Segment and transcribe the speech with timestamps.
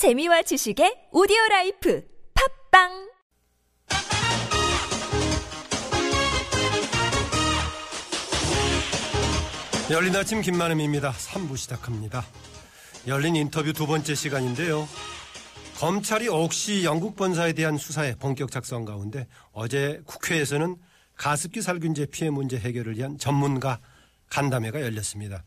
[0.00, 2.02] 재미와 지식의 오디오 라이프
[2.70, 3.10] 팟빵
[9.90, 11.12] 열린 아침 김만흠입니다.
[11.12, 12.24] 3부 시작합니다.
[13.08, 14.88] 열린 인터뷰 두 번째 시간인데요.
[15.76, 20.76] 검찰이 옥시 영국 본사에 대한 수사에 본격 착수한 가운데 어제 국회에서는
[21.16, 23.80] 가습기 살균제 피해 문제 해결을 위한 전문가
[24.30, 25.44] 간담회가 열렸습니다.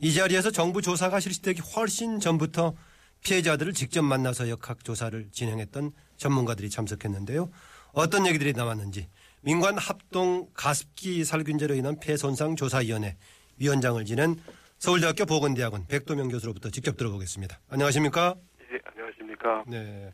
[0.00, 2.74] 이 자리에서 정부 조사가 실시되기 훨씬 전부터
[3.22, 7.50] 피해자들을 직접 만나서 역학 조사를 진행했던 전문가들이 참석했는데요.
[7.92, 9.08] 어떤 얘기들이 나왔는지
[9.40, 13.16] 민관 합동 가습기 살균제로 인한 폐 손상 조사위원회
[13.58, 14.36] 위원장을 지낸
[14.78, 17.60] 서울대학교 보건대학원 백도명 교수로부터 직접 들어보겠습니다.
[17.68, 18.34] 안녕하십니까?
[18.72, 19.64] 예, 안녕하십니까.
[19.66, 20.12] 네.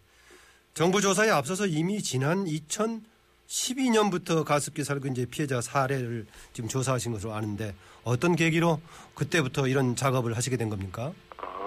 [0.74, 7.74] 정부 조사에 앞서서 이미 지난 2012년부터 가습기 살균제 피해자 사례를 지금 조사하신 것으로 아는데
[8.04, 8.80] 어떤 계기로
[9.14, 11.12] 그때부터 이런 작업을 하시게 된 겁니까?
[11.36, 11.61] 아,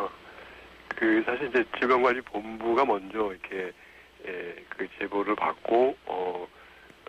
[0.95, 3.71] 그 사실 이제 질병관리본부가 먼저 이렇게
[4.27, 6.47] 예, 그 제보를 받고 어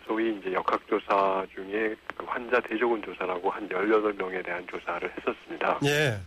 [0.06, 5.81] 소위 이제 역학조사 중에 그 환자 대조군 조사라고 한 18명에 대한 조사를 했었습니다.
[5.84, 6.19] 예.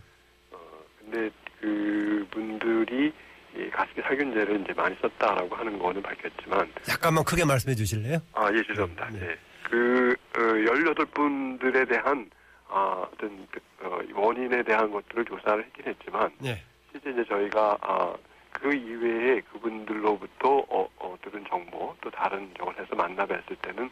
[0.52, 0.58] 어,
[1.00, 3.12] 근데 그 분들이
[3.56, 8.18] 이 가습기 살균제를 이제 많이 썼다라고 하는 거는 밝혔지만 약간만 크게 말씀해 주실래요?
[8.34, 9.10] 아, 예, 죄송합니다.
[9.10, 9.20] 네.
[9.22, 9.36] 예.
[9.64, 12.30] 그, 어, 18분들에 대한,
[12.68, 16.62] 아, 어떤, 그, 어, 원인에 대한 것들을 조사를 했긴 했지만, 예.
[16.92, 18.14] 실제 이제 저희가, 아,
[18.52, 23.90] 그 이외에 그분들로부터, 어, 어, 들은 정보, 또 다른 해서 만나뵀을 때는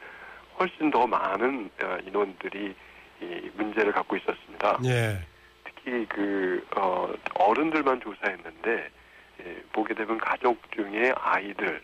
[0.58, 2.74] 훨씬 더 많은 어, 인원들이
[3.20, 4.78] 이 문제를 갖고 있었습니다.
[4.84, 5.18] 예.
[5.64, 8.90] 특히 그, 어, 어른들만 조사했는데,
[9.40, 11.80] 예, 보게 되면 가족 중에 아이들,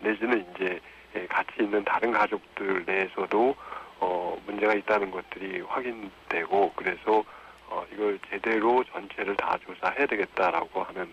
[0.00, 0.80] 내지는 이제
[1.14, 3.54] 예, 같이 있는 다른 가족들 내에서도
[4.00, 7.24] 어, 문제가 있다는 것들이 확인되고 그래서
[7.72, 11.08] 어, 이걸 제대로 전체를 다 조사해야 되겠다라고 하는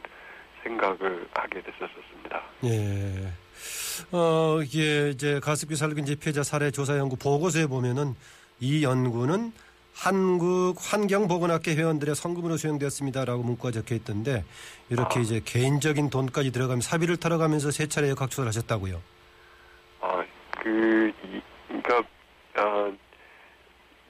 [0.61, 2.43] 생각을 하게 됐었습니다.
[2.65, 3.31] 예.
[4.11, 8.13] 어, 이게 이제 가습기 살균제 피해자 사례 조사 연구 보고서에 보면은
[8.59, 9.53] 이 연구는
[9.95, 14.43] 한국 환경보건학회 회원들의 성금으로 수행되었습니다라고 문구가 적혀 있던데
[14.89, 15.21] 이렇게 아.
[15.21, 19.01] 이제 개인적인 돈까지 들어가면 사비를 털어가면서 세 차례 역학조사를 하셨다고요.
[20.01, 20.23] 아,
[20.61, 22.01] 그, 이, 그니까,
[22.55, 22.91] 아,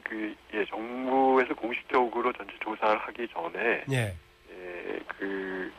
[0.09, 4.16] 그, 예, 정부에서 공식적으로 전체 조사를 하기 전에, 예.
[4.52, 5.72] 예, 그,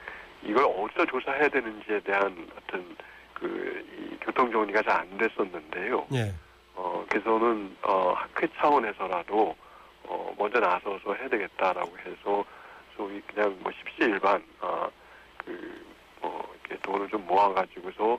[0.44, 2.96] 이걸 어디서 조사해야 되는지에 대한 어떤,
[3.34, 6.06] 그, 이 교통 정리가 잘 안 됐었는데요.
[6.14, 6.32] 예.
[6.76, 9.56] 어, 그래서는, 어, 학회 차원에서라도,
[10.04, 12.44] 어, 먼저 나서서 해야 되겠다라고 해서,
[12.96, 14.88] 소위 그냥 뭐 십시일반, 아,
[15.38, 15.84] 그,
[16.20, 18.18] 뭐, 이렇게 돈을 좀 모아가지고서, 어,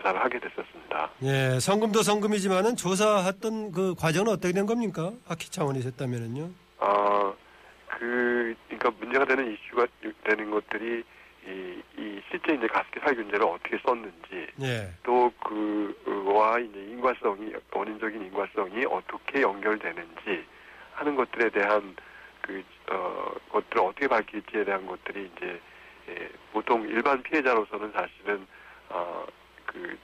[0.00, 1.10] 그, 조사를 하게 됐었습니다.
[1.22, 1.60] 예.
[1.60, 5.12] 성금도 성금이지만은 조사했던 그 과정은 어떻게 된 겁니까?
[5.26, 6.50] 학회 차원에서 했다면은요.
[6.78, 7.32] 아,
[7.86, 9.86] 그, 그러니까 문제가 되는 이슈가
[10.24, 11.04] 되는 것들이
[11.46, 14.90] 이, 이 실제 이제 가습기 살균제를 어떻게 썼는지 예.
[15.02, 20.44] 또 그와 이제 인과성이 원인적인 인과성이 어떻게 연결되는지
[20.92, 21.96] 하는 것들에 대한
[22.42, 25.60] 그 어, 것들을 어떻게 밝힐지에 대한 것들이 이제
[26.08, 28.46] 예, 보통 일반 피해자로서는 사실은
[28.90, 29.24] 아,
[29.70, 29.96] 그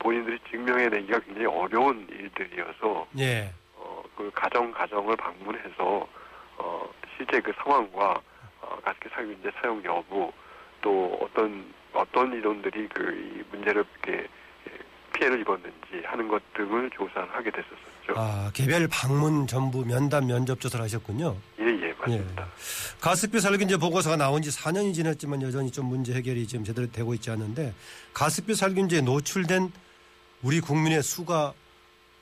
[0.00, 3.52] 본인들이 증명해내기가 굉장히 어려운 일들이어서 예.
[3.76, 6.08] 어, 그 가정 가정을 방문해서
[6.58, 8.20] 어, 실제 그 상황과
[8.60, 10.32] 어, 가습기 살균제 사용 여부
[10.80, 14.26] 또 어떤 어떤 인원들이 그 이 문제를 이렇게
[14.68, 14.78] 예,
[15.12, 17.68] 피해를 입었는지 하는 것 등을 조사를 하게 됐었
[18.02, 18.14] 었죠.
[18.16, 21.36] 아, 개별 방문 전부 면담 면접 조사를 하셨군요.
[21.60, 22.48] 예, 예, 맞습니다.
[23.00, 27.30] 가습기 살균제 보고서가 나온 지 4년이 지났지만 여전히 좀 문제 해결이 지금 제대로 되고 있지
[27.30, 27.74] 않은데
[28.12, 29.72] 가습기 살균제에 노출된
[30.42, 31.54] 우리 국민의 수가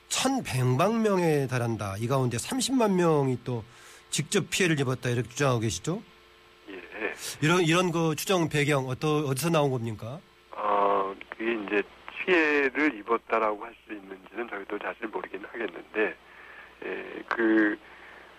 [0.09, 1.95] 1,100만 명에 달한다.
[1.97, 3.63] 이 가운데 30만 명이 또
[4.09, 6.01] 직접 피해를 입었다 이렇게 주장하고 계시죠?
[6.69, 6.75] 예.
[7.41, 10.19] 이런 이런 그 추정 배경 어떠, 어디서 나온 겁니까?
[10.51, 11.81] 어, 그게 이제
[12.31, 16.15] 피해를 입었다라고 할 수 있는지는 저희도 사실 모르긴 하겠는데,
[16.85, 17.77] 예, 그,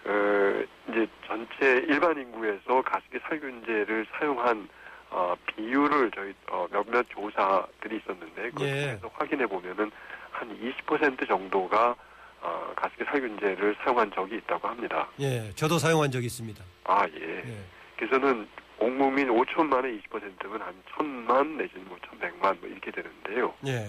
[0.04, 4.69] 어, 이제 전체 일반 인구에서 가습기 살균제를 사용한
[5.10, 8.98] 어, 비율을 저희 어, 몇몇 조사들이 있었는데 그걸 예.
[9.12, 9.91] 확인해 보면은
[10.30, 11.95] 한 20% 정도가
[12.41, 15.06] 어, 가습기 살균제를 사용한 적이 있다고 합니다.
[15.21, 16.65] 예, 저도 사용한 적이 있습니다.
[16.84, 17.42] 아 예.
[17.47, 17.59] 예.
[17.98, 18.48] 그래서는
[18.78, 23.54] 온 국민 5천만의 20%면 한 천만 내지는 뭐 천백만 뭐 이렇게 되는데요.
[23.66, 23.89] 예.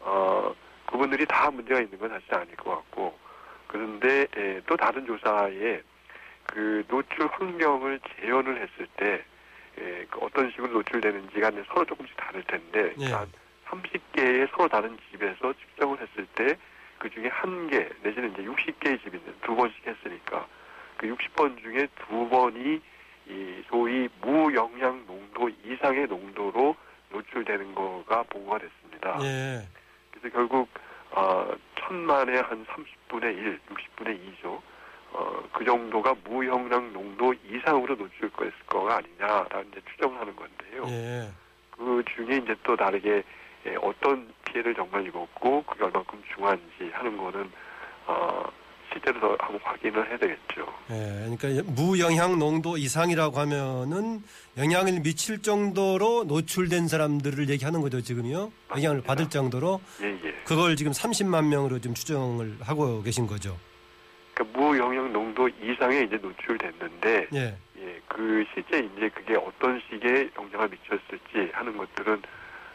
[0.00, 0.54] 어,
[0.86, 3.16] 그분들이 다 문제가 있는 건 사실 아닐 것 같고
[3.68, 5.80] 그런데 예, 또 다른 조사에
[6.46, 9.24] 그 노출 환경을 재현을 했을 때
[9.80, 13.12] 예, 그 어떤 식으로 노출되는지가 서로 조금씩 다를 텐데 예.
[13.12, 13.30] 한
[13.70, 16.56] 30개의 서로 다른 집에서 측정을 했을 때
[17.02, 20.46] 그 중에 한 개 내지는 이제 60개의 집인데 두 번씩 했으니까
[20.96, 22.80] 그 60번 중에 두 번이
[23.28, 26.76] 이 소위 무영양 농도 이상의 농도로
[27.10, 29.18] 노출되는 거가 보고가 됐습니다.
[29.22, 29.66] 예.
[30.10, 30.68] 그래서 결국
[31.10, 34.60] 어, 천만에 한 30분의 1, 60분의 2죠.
[35.12, 40.84] 어, 그 정도가 무영양 농도 이상으로 노출됐을 거가 아니냐라는 이제 추정하는 건데요.
[40.88, 41.28] 예.
[41.70, 43.22] 그 중에 이제 또 다르게
[43.66, 47.50] 예, 어떤 피해를 정말 입었고 그게 얼만큼 중한지 하는 거는
[48.06, 48.44] 어,
[48.92, 50.66] 실제로 더 한번 확인을 해야 되겠죠.
[50.90, 54.22] 예, 그러니까 무영향 농도 이상이라고 하면은
[54.56, 58.52] 영향을 미칠 정도로 노출된 사람들을 얘기하는 거죠, 지금요.
[58.70, 59.06] 영향을 맞습니다.
[59.06, 60.32] 받을 정도로 예, 예.
[60.44, 63.58] 그걸 지금 30만 명으로 지금 추정을 하고 계신 거죠.
[64.34, 67.56] 그러니까 무영양 농도 이상에 이제 노출됐는데 예.
[67.78, 72.22] 예, 그 실제 이제 그게 어떤 식의 영향을 미쳤을지 하는 것들은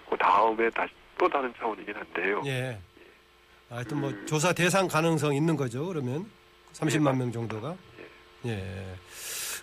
[0.10, 2.42] 그 다음에 다시 또 다른 차원이긴 한데요.
[2.46, 2.80] 예.
[3.70, 6.30] 하여튼 뭐 그- 조사 대상 가능성 있는 거죠, 그러면.
[6.74, 7.76] 30만 예, 명 정도가.
[8.46, 8.96] 예.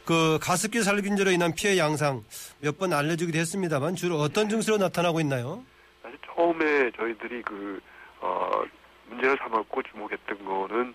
[0.04, 2.22] 그 가습기 살균제로 인한 피해 양상
[2.60, 5.64] 몇 번 알려주기도 했습니다만 주로 어떤 증세로 나타나고 있나요?
[6.02, 7.80] 사실 처음에 저희들이 그
[8.20, 8.62] 어,
[9.08, 10.94] 문제를 삼았고 주목했던 거는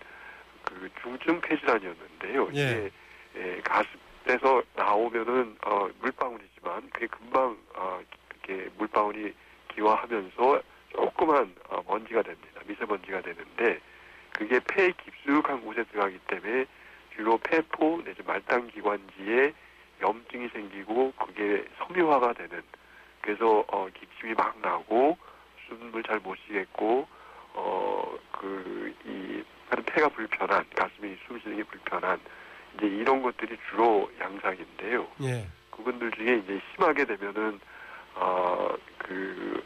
[0.63, 2.49] 그 중증 폐질환이었는데요.
[2.55, 2.59] 예.
[2.71, 2.91] 이게
[3.37, 7.99] 예, 가습에서 나오면은 어, 물방울이지만 그게 금방 어,
[8.45, 9.33] 이렇게 물방울이
[9.73, 10.61] 기화하면서
[10.91, 12.58] 조그만 어, 먼지가 됩니다.
[12.69, 13.79] 미세먼지가 되는데
[14.31, 16.65] 그게 폐 깊숙한 곳에 들어가기 때문에
[17.15, 19.53] 주로 폐포 내지 말단 기관지에
[20.01, 22.61] 염증이 생기고 그게 섬유화가 되는
[23.21, 25.17] 그래서 어, 기침이 막 나고
[25.67, 27.07] 숨을 잘 못 쉬겠고
[27.53, 29.43] 어그이
[29.85, 32.19] 폐가 불편한 가슴이 숨 쉬는 게 불편한
[32.75, 35.07] 이제 이런 것들이 주로 양상인데요.
[35.23, 35.47] 예.
[35.71, 37.59] 그분들 중에 이제 심하게 되면은
[38.15, 39.61] 어그이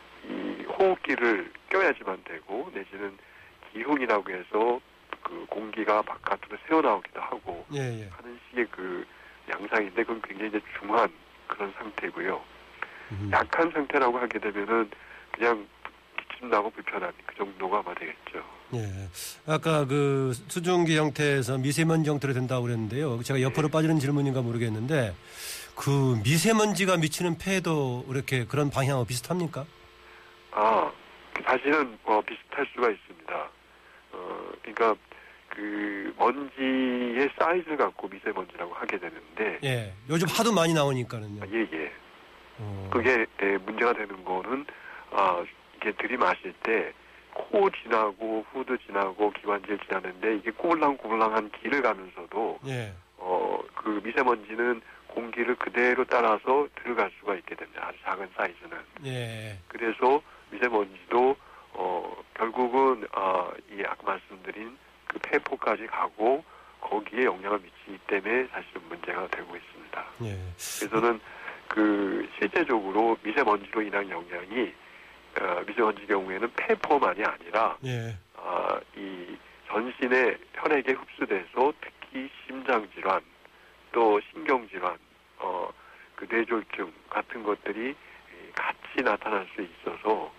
[0.77, 3.17] 호흡기를 껴야지만 되고 내지는
[3.71, 4.79] 기흉이라고 해서
[5.21, 8.09] 그 공기가 바깥으로 새어나오기도 하고 예, 예.
[8.09, 9.05] 하는 식의 그
[9.49, 11.11] 양상인데 그건 굉장히 이제 중한
[11.47, 12.41] 그런 상태고요.
[13.11, 13.29] 음.
[13.31, 14.89] 약한 상태라고 하게 되면은
[15.31, 15.67] 그냥
[16.17, 18.43] 기침 나고 불편한 그 정도가 아마 되겠죠.
[18.75, 19.09] 예.
[19.45, 23.21] 아까 그 수증기 형태에서 미세먼지 형태로 된다고 그랬는데요.
[23.23, 25.13] 제가 옆으로 빠지는 질문인가 모르겠는데
[25.75, 29.65] 그 미세먼지가 미치는 폐도 이렇게 그런 방향하고 비슷합니까?
[30.53, 30.91] 아,
[31.45, 33.49] 사실은 뭐 비슷할 수가 있습니다.
[34.13, 34.95] 어, 그러니까
[35.49, 39.93] 그 먼지의 사이즈를 갖고 미세먼지라고 하게 되는데 예.
[40.09, 41.43] 요즘 하도 많이 나오니까는요.
[41.43, 41.91] 아, 예, 예.
[42.59, 42.89] 어.
[42.91, 44.65] 그게 예, 문제가 되는 거는
[45.11, 45.43] 아,
[45.77, 46.93] 이게 들이마실 때
[47.33, 52.93] 코 지나고 후드 지나고 기관지를 지나는데 이게 꼬불랑꼬불랑한 길을 가면서도 예.
[53.17, 57.87] 어, 그 미세먼지는 공기를 그대로 따라서 들어갈 수가 있게 됩니다.
[57.87, 58.77] 아주 작은 사이즈는.
[59.05, 59.57] 예.
[59.67, 60.21] 그래서
[60.53, 61.35] 미세먼지도
[61.73, 64.77] 어, 결국은 아, 이 아까 말씀드린
[65.07, 66.43] 그 폐포까지 가고
[66.81, 70.05] 거기에 영향을 미치기 때문에 사실은 문제가 되고 있습니다.
[70.23, 70.37] 예.
[70.79, 71.19] 그래서는
[71.67, 74.73] 그 실제적으로 미세먼지로 인한 영향이
[75.41, 78.15] 어, 미세먼지 경우에는 폐포만이 아니라 예.
[78.35, 79.35] 아, 이
[79.67, 83.21] 전신의 혈액에 흡수돼서 특히 심장 질환
[83.91, 84.97] 또 신경 질환
[85.39, 85.69] 어,
[86.15, 90.31] 그 뇌졸중 같은 것들이 이 같이 나타날 수 있어서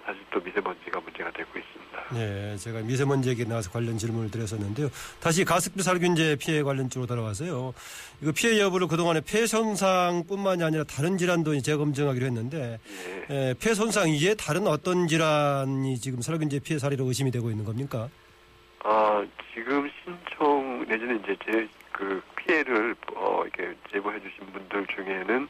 [0.00, 2.16] 어, 사실 또 미세먼지가 문제가 되고 있습니다.
[2.16, 4.88] 예, 제가 미세먼지 얘기 나와서 관련 질문을 드렸었는데요.
[5.20, 7.72] 다시 가습기 살균제 피해 관련 쪽으로 돌아가서요.
[8.22, 12.78] 이거 피해 여부를 그동안에 폐 손상뿐만이 아니라 다른 질환도 재검증하기로 했는데
[13.30, 13.34] 예.
[13.34, 18.08] 예, 폐 손상 이외에 다른 어떤 질환이 지금 살균제 피해 사례로 의심이 되고 있는 겁니까?
[18.82, 19.24] 아,
[19.54, 25.46] 지금 신청 내지는 이제 제 그 피해를 어 이렇게 제보해 주신 분들 중에는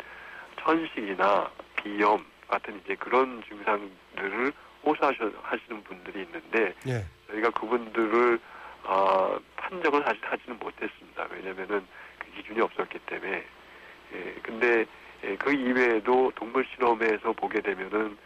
[0.59, 4.53] 천식이나 비염 같은 이제 그런 증상들을
[4.85, 8.41] 호소하시는 분들이 있는데 예, 저희가 그분들을
[8.85, 11.27] 아, 판정을 사실 하지는 못했습니다.
[11.31, 11.87] 왜냐면은
[12.19, 13.45] 그 기준이 없었기 때문에.
[14.13, 14.85] 예, 근데
[15.25, 18.17] 예, 그 이외에도 동물 실험에서 보게 되면은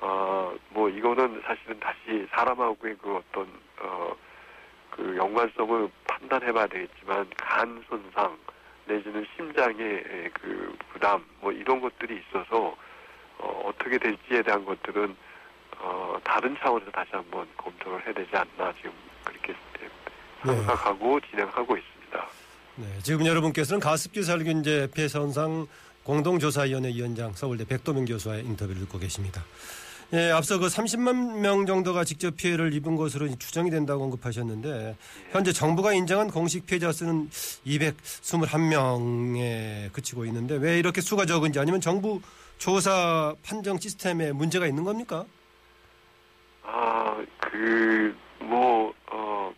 [0.00, 3.48] 어, 뭐 이거는 사실은 다시 사람하고의 그 어떤
[3.80, 4.16] 어,
[4.90, 8.38] 그 연관성을 판단해봐야 되겠지만 간 손상
[8.86, 12.76] 내지는 심장의 예, 그 부담 뭐 이런 것들이 있어서
[13.38, 15.16] 어, 어떻게 될지에 대한 것들은
[15.78, 18.90] 어, 다른 차원에서 다시 한번 검토를 해야 되지 않나 지금
[19.24, 19.54] 그렇게
[20.46, 22.26] 예, 생각하고 진행하고 있습니다.
[22.76, 25.66] 네, 지금 여러분께서는 가습기 살균제 폐 손상
[26.04, 29.44] 공동조사위원회 위원장 서울대 백도명 교수와의 인터뷰를 듣고 계십니다.
[30.14, 34.96] 예, 앞서 그 30만 명 정도가 직접 피해를 입은 것으로 추정이 된다고 언급하셨는데
[35.32, 37.28] 현재 정부가 인정한 공식 피해자 수는
[37.66, 42.22] 221명에 그치고 있는데 왜 이렇게 수가 적은지 아니면 정부
[42.58, 45.24] 조사 판정 시스템에 문제가 있는 겁니까?
[46.64, 49.54] 아, 그, 뭐, 어,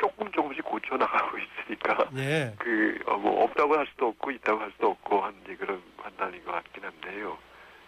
[0.00, 1.36] 조금 조금씩 고쳐 나가고
[1.68, 2.54] 있으니까 예.
[2.58, 6.84] 그뭐 없다고 할 수도 없고 있다고 할 수도 없고 한 이제 그런 판단인 것 같긴
[6.84, 7.36] 한데요.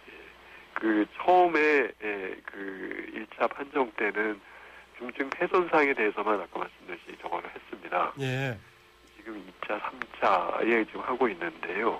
[0.09, 0.13] 예.
[0.73, 4.39] 그 처음에 예, 그 1차 판정 때는
[4.97, 8.13] 중증 폐손상에 대해서만 아까 말씀드렸듯이 저거를 했습니다.
[8.19, 8.57] 예.
[9.17, 11.99] 지금 2차, 3차에 지금 하고 있는데요.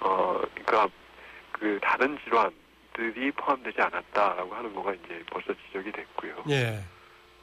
[0.00, 0.88] 어, 그러니까
[1.62, 6.44] 그 다른 질환들이 포함되지 않았다라고 하는 거가 이제 벌써 지적이 됐고요.
[6.50, 6.82] 예.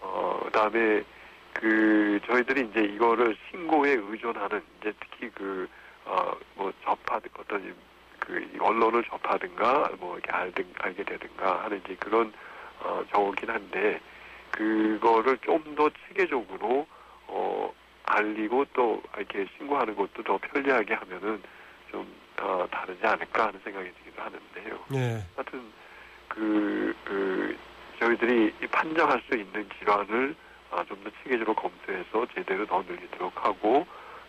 [0.01, 1.03] 어, 그다음에
[1.53, 5.67] 그 저희들이 이제 이거를 신고에 의존하는 이제 특히 그
[6.05, 7.75] 어 뭐 접하 어떤
[8.19, 12.33] 그 언론을 접하든가 뭐 이렇게 알든 알게 되든가 하는 이제 그런
[12.79, 13.99] 어 저긴 한데
[14.51, 16.87] 그거를 좀 더 체계적으로
[17.27, 17.73] 어
[18.05, 21.43] 알리고 또 이렇게 신고하는 것도 더 편리하게 하면은 좀
[22.41, 24.79] 어, 다르지 않을까 하는 생각이 들기도 하는데요.
[24.95, 25.23] 예.
[25.35, 25.61] 하여튼
[26.27, 27.57] 그, 그
[27.99, 30.35] 저희들이 이 판정할 수 있는 질환을
[30.71, 33.85] 아, 좀 더 체계적으로 검토해서 제대로 더 늘리도록 하고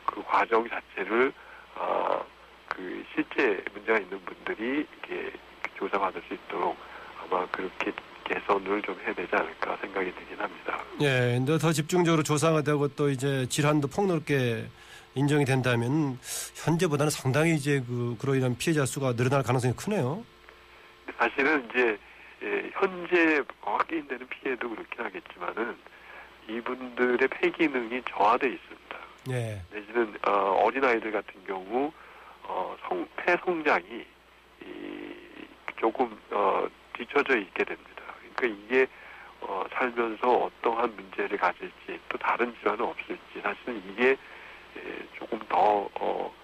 [0.06, 1.32] 그 과정 자체를
[1.74, 2.20] 아,
[2.68, 5.32] 그 실제 문제가 있는 분들이 이렇게
[5.76, 6.76] 조사받을 수 있도록
[7.22, 7.92] 아마 그렇게
[8.24, 10.78] 개선을 좀 해야 되지 않을까 생각이 들긴 합니다.
[11.02, 11.34] 예.
[11.36, 14.66] 근데 더 집중적으로 조사가 되고 또 이제 질환도 폭넓게
[15.14, 16.18] 인정이 된다면
[16.54, 20.24] 현재보다는 상당히 이제 그 그로 인한 피해자 수가 늘어날 가능성이 크네요.
[21.18, 21.98] 사실은 이제
[22.42, 25.76] 예, 현재 확인되는 피해도 그렇긴 하겠지만은
[26.48, 28.98] 이분들의 폐 기능이 저하돼 있습니다.
[29.30, 29.62] 예.
[29.72, 31.92] 내지는 어, 린 아이들 같은 경우
[32.44, 34.06] 어, 성, 폐 성장이
[34.64, 35.14] 이,
[35.78, 38.02] 조금 어, 뒤처져 있게 됩니다.
[38.36, 38.86] 그러니까 이게
[39.40, 44.16] 어, 살면서 어떠한 문제를 가질지 또 다른 질환은 없을지 사실은 이게 예,
[45.18, 46.34] 조금 더 어,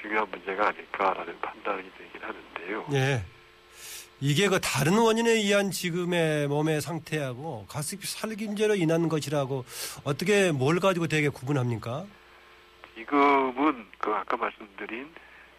[0.00, 2.86] 중요한 문제가 아닐까라는 판단이 들긴 하는데요.
[2.92, 3.24] 예.
[4.20, 9.64] 이게 그 다른 원인에 의한 지금의 몸의 상태하고 가습기 살균제로 인한 것이라고
[10.04, 12.04] 어떻게 뭘 가지고 되게 구분합니까?
[12.94, 15.10] 지금은 그 아까 말씀드린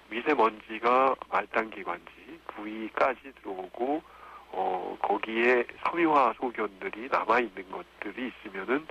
[0.09, 2.05] 미세먼지가 말단기관지
[2.47, 4.01] 부위까지 들어오고
[4.51, 8.87] 어 거기에 섬유화 소견들이 남아 있는 것들이 있으면은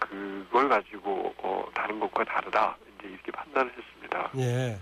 [0.00, 4.30] 그걸 가지고 어 다른 것과 다르다 이제 이렇게 판단을 했습니다.
[4.38, 4.78] 예.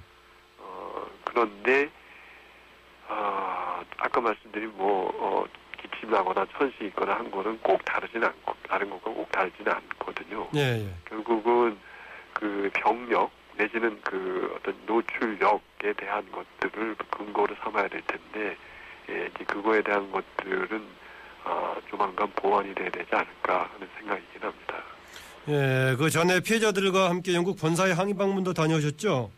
[0.59, 1.91] 어 그런데
[3.09, 5.45] 아 아까 말씀드린 뭐 어,
[5.81, 10.49] 기침 나거나 천식 있거나 한 거는 꼭 다르진 않고 다른 것과 꼭 다르지는 않거든요.
[10.55, 10.95] 예, 예.
[11.07, 11.79] 결국은
[12.33, 18.57] 그 병력 내지는 그 어떤 노출력에 대한 것들을 근거로 삼아야 될 텐데
[19.11, 20.87] 예, 이제 그거에 대한 것들은
[21.45, 24.83] 아, 조만간 보완이 돼야 되지 않을까 하는 생각이긴 합니다.
[25.49, 29.31] 예, 그 전에 피해자들과 함께 영국 본사에 항의 방문도 다녀오셨죠?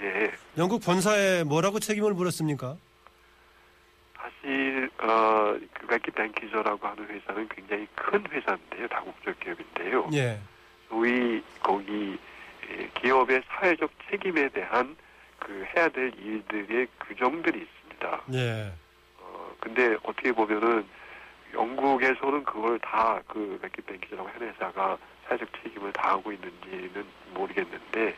[0.00, 2.76] 예, 영국 본사에 뭐라고 책임을 물었습니까?
[4.16, 10.08] 사실 어, 그 백기 뱅키저라고 하는 회사는 굉장히 큰 회사인데요, 다국적 기업인데요.
[10.14, 10.38] 예.
[10.88, 12.16] 소위 거기
[12.70, 14.96] 예, 기업의 사회적 책임에 대한
[15.40, 18.22] 그 해야 될 일들의 규정들이 있습니다.
[18.34, 18.72] 예.
[19.18, 20.86] 어, 근데 어떻게 보면은
[21.54, 24.96] 영국에서는 그걸 다그 맥기뱅키라고 하는 회사가
[25.28, 27.04] 사회적 책임을 다하고 있는지는
[27.34, 28.16] 모르겠는데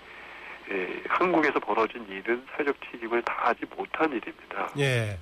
[0.71, 4.71] 예, 한국에서 벌어진 일은 사회적 책임을 다하지 못한 일입니다.
[4.79, 5.19] 예.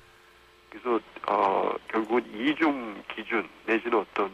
[0.71, 4.31] 그래서 어, 결국은 이중 기준 내지는 어떤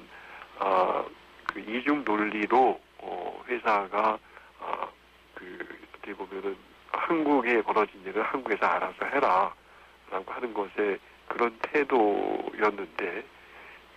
[0.59, 1.05] 어,
[1.47, 4.19] 그 이중 논리로 어, 회사가
[4.59, 4.93] 어,
[5.35, 6.57] 그 어떻게 보면은
[6.93, 13.25] 한국에 벌어진 일을 한국에서 알아서 해라라고 하는 것에 그런 태도였는데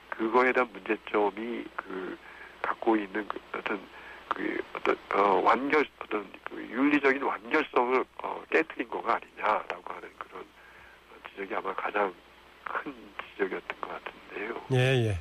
[0.09, 2.17] 그거에 대한 문제점이 그
[2.65, 3.79] 갖고 있는 그 어떤
[4.29, 10.43] 그 어떤 어, 완결 어떤 그 윤리적인 완결성을 어, 깨뜨린 거가 아니냐라고 하는 그런
[11.29, 12.13] 지적이 아마 가장
[12.63, 12.93] 큰
[13.31, 14.61] 지적이었던 것 같은데요.
[14.73, 15.17] 예, 예.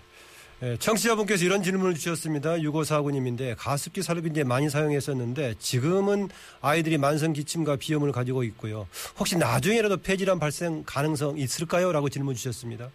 [0.63, 2.55] 예, 청취자분께서 이런 질문을 주셨습니다.
[2.55, 6.29] 6549님인데 가습기 살균제 많이 사용했었는데 지금은
[6.63, 8.87] 아이들이 만성 기침과 비염을 가지고 있고요.
[9.19, 11.93] 혹시 나중에라도 폐질환 발생 가능성 있을까요?
[11.93, 12.89] 라고 질문 주셨습니다.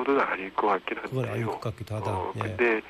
[0.00, 1.10] 그거는 아닐 것 같긴 한데요.
[1.20, 2.10] 그건 아닐 것 같기도 하다.
[2.10, 2.40] 어, 예.
[2.40, 2.82] 근데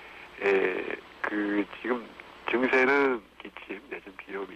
[0.42, 2.08] 에, 그 지금
[2.50, 4.48] 증세는 기침 내지는 비염이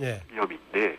[0.00, 0.22] 예.
[0.28, 0.98] 비염인데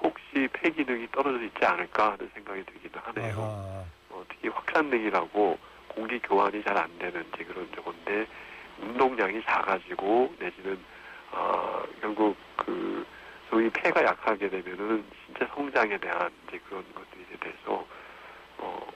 [0.00, 3.34] 혹시 폐 기능이 떨어져 있지 않을까 하는 생각이 들기도 하네요.
[3.34, 3.84] 아하.
[4.10, 8.26] 어, 특히 확산능이라고 공기 교환이 잘 안 되는 이제 그런 저건데
[8.80, 10.78] 운동량이 작아지고 내지는
[11.32, 13.04] 아 결국 그
[13.50, 17.84] 소위 폐가 약하게 되면은 신체 성장에 대한 이제 그런 것들이 돼서
[18.58, 18.86] 어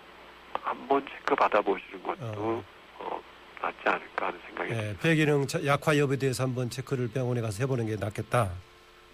[0.66, 2.62] 한번 체크 받아보시는 것도
[2.98, 3.20] 어.
[3.62, 5.00] 낫지 않을까 하는 생각이 예, 듭니다.
[5.02, 8.50] 폐기능 차- 약화 여부에 대해서 한번 체크를 병원에 가서 해보는 게 낫겠다.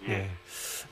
[0.09, 0.31] 예.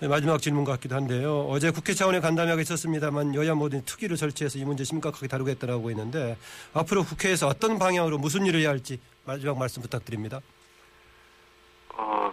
[0.01, 1.47] 네, 마지막 질문 같기도 한데요.
[1.49, 6.37] 어제 국회 차원의 간담회가 있었습니다만 여야 모두 특위를 설치해서 이 문제 심각하게 다루겠다라고 했는데
[6.75, 10.41] 앞으로 국회에서 어떤 방향으로 무슨 일을 해야 할지 마지막 말씀 부탁드립니다.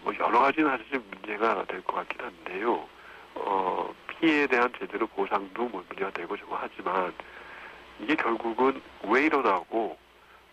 [0.04, 2.88] 뭐 여러 가지는 사실 문제가 될 것 같긴 한데요.
[3.36, 7.12] 어, 피해에 대한 제대로 보상도 뭐 문제가 되고 좀 하지만
[8.01, 9.98] 이게 결국은 왜 일어나고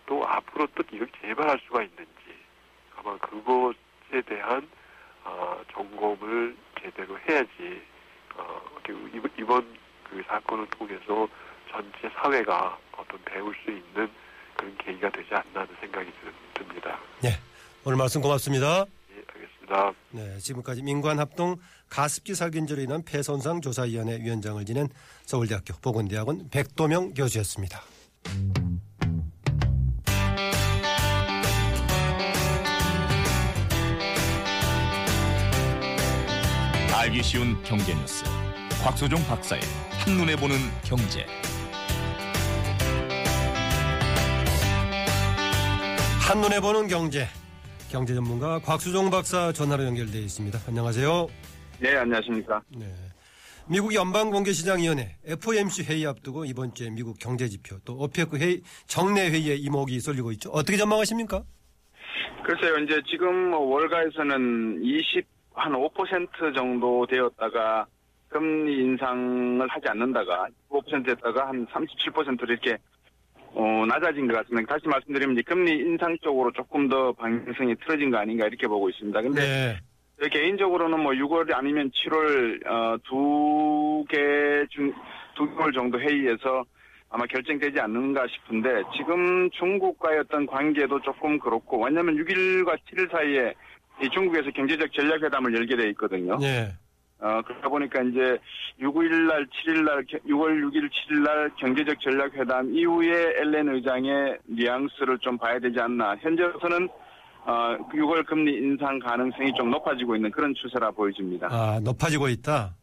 [0.05, 2.11] 또 앞으로 또 이렇게 재발할 수가 있는지
[2.97, 4.67] 아마 그것에 대한
[5.23, 7.81] 어, 점검을 제대로 해야지
[8.35, 8.61] 어,
[9.37, 11.27] 이번, 그 사건을 통해서
[11.71, 14.09] 전체 사회가 어떤 배울 수 있는
[14.55, 16.97] 그런 계기가 되지 않나 하는 생각이 드- 듭니다.
[17.21, 17.29] 네.
[17.83, 18.85] 오늘 말씀 고맙습니다.
[19.33, 19.93] 예, 알겠습니다.
[20.11, 21.57] 네, 지금까지 민관합동
[21.89, 24.89] 가습기 살균제로 인한 폐손상 조사위원회 위원장을 지낸
[25.25, 27.81] 서울대학교 보건대학원 백도명 교수였습니다.
[36.93, 38.23] 알기 쉬운 경제 뉴스.
[38.83, 41.25] 곽소종 박사의 한눈에 보는 경제.
[46.19, 47.27] 한눈에 보는 경제.
[47.95, 50.59] 경제 전문가 곽수종 박사 전화로 연결되어 있습니다.
[50.67, 51.27] 안녕하세요.
[51.79, 52.61] 네, 안녕하십니까.
[52.77, 52.85] 네.
[53.69, 59.97] 미국 연방공개시장위원회 FOMC 회의 앞두고 이번 주에 미국 경제지표 또 오페크 회의 정례 회의에 이목이
[60.01, 60.49] 쏠리고 있죠.
[60.49, 61.43] 어떻게 전망하십니까?
[62.43, 67.85] 글쎄요, 이제 지금 뭐 월가에서는 20, 한 5% 정도 되었다가
[68.27, 72.77] 금리 인상을 하지 않는다가 5%였다가 한 37%로 이렇게
[73.55, 74.75] 어, 낮아진 것 같습니다.
[74.75, 79.21] 다시 말씀드리면 이제 금리 인상 쪽으로 조금 더 방향성이 틀어진 거 아닌가 이렇게 보고 있습니다.
[79.21, 79.77] 근데 네.
[80.21, 82.97] 저 개인적으로는 뭐 6월 아니면 7월 어,
[84.03, 86.65] 두개중두 개월 정도 회의에서
[87.09, 93.53] 아마 결정되지 않는가 싶은데 지금 중국과의 어떤 관계도 조금 그렇고 왜냐하면 6일과 7일 사이에
[94.03, 96.37] 이 중국에서 경제적 전략회담을 열게 돼 있거든요.
[96.39, 96.73] 네.
[97.19, 98.37] 어, 그러다 보니까 이제
[98.81, 105.37] 6일 날, 7일 날, 6월 6일, 7일 날 경제적 전략회담 이후에 엘렌 의장의 뉘앙스를 좀
[105.37, 106.15] 봐야 되지 않나.
[106.17, 106.89] 현재로서는
[107.45, 111.47] 어, 6월 금리 인상 가능성이 좀 높아지고 있는 그런 추세라 보여집니다.
[111.51, 112.73] 아, 높아지고 있다.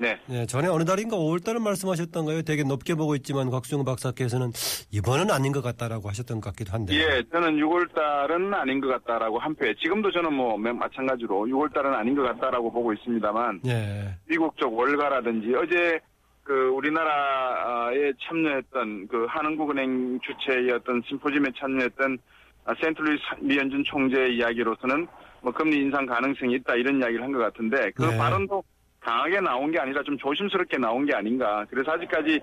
[0.00, 0.18] 네.
[0.26, 2.40] 네, 전에 어느 달인가 5월 달에 말씀하셨던가요?
[2.40, 4.50] 되게 높게 보고 있지만 곽수영 박사께서는
[4.90, 6.94] 이번은 아닌 것 같다라고 하셨던 것 같기도 한데.
[6.94, 11.92] 예, 저는 6월 달은 아닌 것 같다라고 한 표에 지금도 저는 뭐 마찬가지로 6월 달은
[11.92, 14.16] 아닌 것 같다라고 보고 있습니다만 예.
[14.26, 16.00] 미국 쪽 월가라든지 어제
[16.44, 22.16] 그 우리나라에 참여했던 그 한국은행 주최의 어떤 심포지엄에 참여했던
[22.64, 25.06] 아, 센트루이스 미연준 총재의 이야기로서는
[25.42, 28.16] 뭐 금리 인상 가능성이 있다 이런 이야기를 한 것 같은데 그 네.
[28.16, 28.62] 발언도
[29.00, 31.66] 강하게 나온 게 아니라 좀 조심스럽게 나온 게 아닌가.
[31.70, 32.40] 그래서 아직까지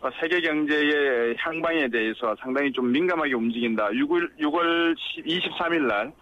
[0.00, 3.88] 어, 세계 경제의 향방에 대해서 상당히 좀 민감하게 움직인다.
[3.88, 6.12] 6월 6월 23일 날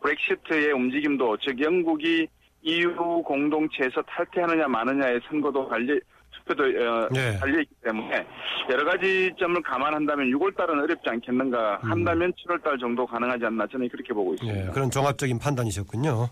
[0.00, 2.26] 브렉시트의 움직임도 즉 영국이
[2.62, 6.00] EU 공동체에서 탈퇴하느냐 마느냐의 선거도 달리
[6.32, 7.36] 투표도 어, 네.
[7.38, 8.26] 달려 있기 때문에
[8.70, 13.88] 여러 가지 점을 감안한다면 6월 달은 어렵지 않겠는가 한다면 7월 달 정도 가능하지 않나 저는
[13.88, 14.60] 그렇게 보고 있습니다.
[14.60, 14.66] 음.
[14.68, 16.28] 예, 그런 종합적인 판단이셨군요.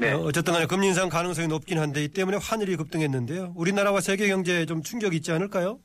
[0.00, 0.12] 네.
[0.12, 3.52] 어, 어쨌든 간에 금리 인상 가능성이 높긴 한데 이 때문에 환율이 급등했는데요.
[3.56, 5.78] 우리나라와 세계 경제에 좀 충격이 있지 않을까요?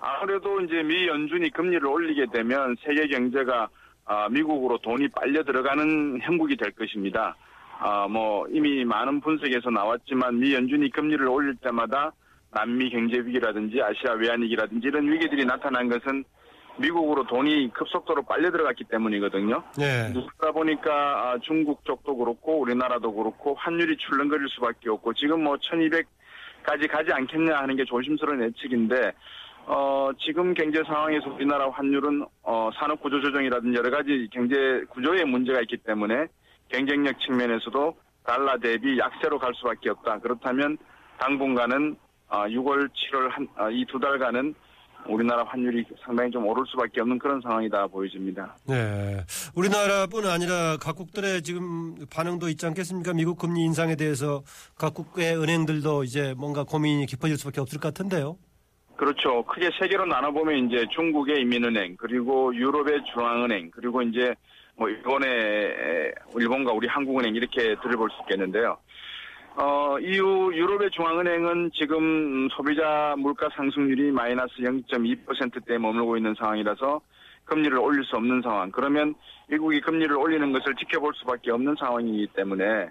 [0.00, 3.68] 아무래도 이제 미 연준이 금리를 올리게 되면 세계 경제가
[4.04, 7.36] 아, 미국으로 돈이 빨려 들어가는 형국이 될 것입니다.
[7.78, 12.12] 아, 뭐 이미 많은 분석에서 나왔지만 미 연준이 금리를 올릴 때마다
[12.50, 16.24] 남미 경제 위기라든지 아시아 외환 위기라든지 이런 위기들이 나타난 것은
[16.78, 19.62] 미국으로 돈이 급속도로 빨려 들어갔기 때문이거든요.
[19.76, 20.12] 네.
[20.12, 26.88] 그러다 보니까 아, 중국 쪽도 그렇고 우리나라도 그렇고 환율이 출렁거릴 수밖에 없고 지금 뭐 1200까지
[26.90, 29.12] 가지 않겠냐 하는 게 조심스러운 예측인데
[29.66, 34.56] 어, 지금 경제 상황에서 우리나라 환율은 어, 산업 구조 조정이라든지 여러 가지 경제
[34.88, 36.26] 구조에 문제가 있기 때문에
[36.68, 40.20] 경쟁력 측면에서도 달러 대비 약세로 갈 수밖에 없다.
[40.20, 40.78] 그렇다면
[41.18, 44.54] 당분간은 어, 6월, 7월 이두 달간은
[45.08, 48.56] 우리나라 환율이 상당히 좀 오를 수밖에 없는 그런 상황이다 보여집니다.
[48.66, 49.20] 네.
[49.54, 53.14] 우리나라뿐 아니라 각국들의 지금 반응도 있지 않겠습니까?
[53.14, 54.42] 미국 금리 인상에 대해서
[54.76, 58.36] 각국의 은행들도 이제 뭔가 고민이 깊어질 수밖에 없을 것 같은데요.
[58.96, 59.44] 그렇죠.
[59.44, 64.34] 크게 세 개로 나눠보면 이제 중국의 인민은행, 그리고 유럽의 중앙은행, 그리고 이제
[64.76, 68.76] 뭐 일본의 일본과 우리 한국은행 이렇게 들어볼 수 있겠는데요.
[69.60, 77.00] 어, EU 유럽의 중앙은행은 지금 소비자 물가 상승률이 마이너스 0.2%대에 머물고 있는 상황이라서
[77.44, 78.70] 금리를 올릴 수 없는 상황.
[78.70, 79.16] 그러면
[79.48, 82.88] 미국이 금리를 올리는 것을 지켜볼 수밖에 없는 상황이기 때문에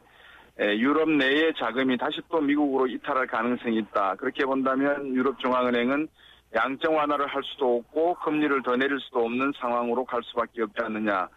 [0.60, 4.16] 에, 유럽 내의 자금이 다시 또 미국으로 이탈할 가능성이 있다.
[4.16, 6.10] 그렇게 본다면 유럽 중앙은행은
[6.54, 11.30] 양적 완화를 할 수도 없고 금리를 더 내릴 수도 없는 상황으로 갈 수밖에 없지 않느냐.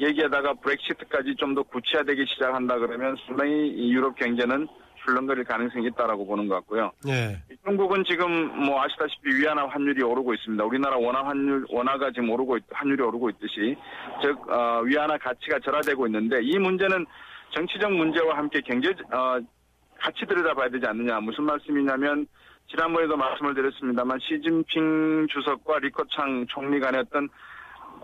[0.00, 4.66] 얘기하다가 브렉시트까지 좀 더 구체화되기 시작한다 그러면 상당히 이 유럽 경제는
[5.04, 6.92] 출렁거릴 가능성이 있다라고 보는 것 같고요.
[7.04, 7.36] 네.
[7.64, 8.30] 중국은 지금
[8.64, 10.64] 뭐 아시다시피 위안화 환율이 오르고 있습니다.
[10.64, 13.76] 우리나라 원화 환율 원화가 지금 오르고 있, 환율이 오르고 있듯이
[14.22, 17.04] 즉 어, 위안화 가치가 절하되고 있는데 이 문제는
[17.50, 19.38] 정치적 문제와 함께 경제 어,
[19.98, 21.20] 같이 들여다봐야 되지 않느냐.
[21.20, 22.26] 무슨 말씀이냐면
[22.70, 27.28] 지난번에도 말씀을 드렸습니다만 시진핑 주석과 리커창 총리 간의 어떤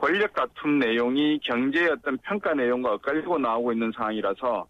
[0.01, 4.67] 권력 다툼 내용이 경제의 어떤 평가 내용과 엇갈리고 나오고 있는 상황이라서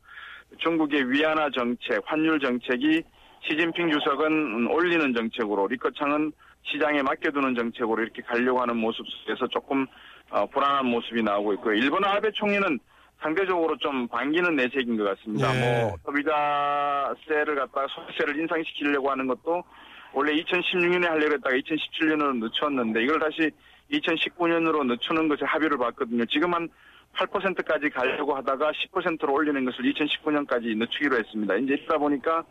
[0.59, 3.03] 중국의 위안화 정책, 환율 정책이
[3.47, 9.87] 시진핑 주석은 올리는 정책으로 리커창은 시장에 맡겨두는 정책으로 이렇게 가려고 하는 모습 속에서 조금
[10.31, 11.75] 어, 불안한 모습이 나오고 있고요.
[11.75, 12.79] 일본 아베 총리는
[13.21, 15.55] 상대적으로 좀 반기는 내색인 것 같습니다.
[15.55, 15.83] 예.
[15.83, 19.63] 뭐 소비자세를 갖다가 소비세를 인상시키려고 하는 것도
[20.13, 23.51] 원래 2016년에 하려고 했다가 2017년으로 늦췄는데 이걸 다시
[23.93, 26.25] 2019년으로 늦추는 것에 합의를 봤거든요.
[26.27, 26.69] 지금 한
[27.17, 31.57] 8%까지 가려고 하다가 10%로 올리는 것을 2019년까지 늦추기로 했습니다.
[31.57, 32.45] 이제 있다 보니까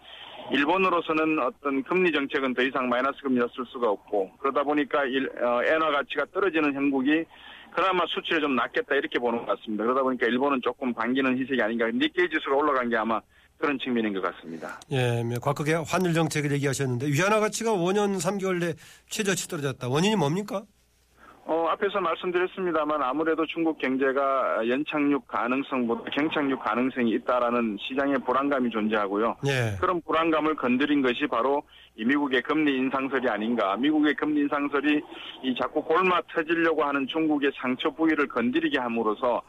[0.52, 5.62] 일본으로서는 어떤 금리 정책은 더 이상 마이너스 금리를 쓸 수가 없고 그러다 보니까 일, 어,
[5.63, 7.26] 엔화 가치가 떨어지는 형국이
[7.71, 9.84] 그나마 수치를 좀 낮겠다 이렇게 보는 것 같습니다.
[9.84, 11.88] 그러다 보니까 일본은 조금 반기는 희색이 아닌가.
[11.91, 13.19] 니케이 지수가 올라간 게 아마
[13.58, 14.80] 그런 측면인 것 같습니다.
[14.91, 18.73] 예, 뭐 각국의 환율 정책을 얘기하셨는데 위안화 가치가 5년 3개월 내
[19.10, 19.88] 최저치 떨어졌다.
[19.89, 20.63] 원인이 뭡니까?
[21.50, 29.38] 어, 앞에서 말씀드렸습니다만 아무래도 중국 경제가 연착륙 가능성보다 경착륙 가능성이 있다라는 시장의 불안감이 존재하고요.
[29.48, 29.78] 예.
[29.80, 31.64] 그런 불안감을 건드린 것이 바로
[31.96, 33.78] 이 미국의 금리 인상설이 아닌가.
[33.78, 35.02] 미국의 금리 인상설이
[35.44, 39.42] 이 자꾸 골마 터지려고 하는 중국의 상처 부위를 건드리게 함으로써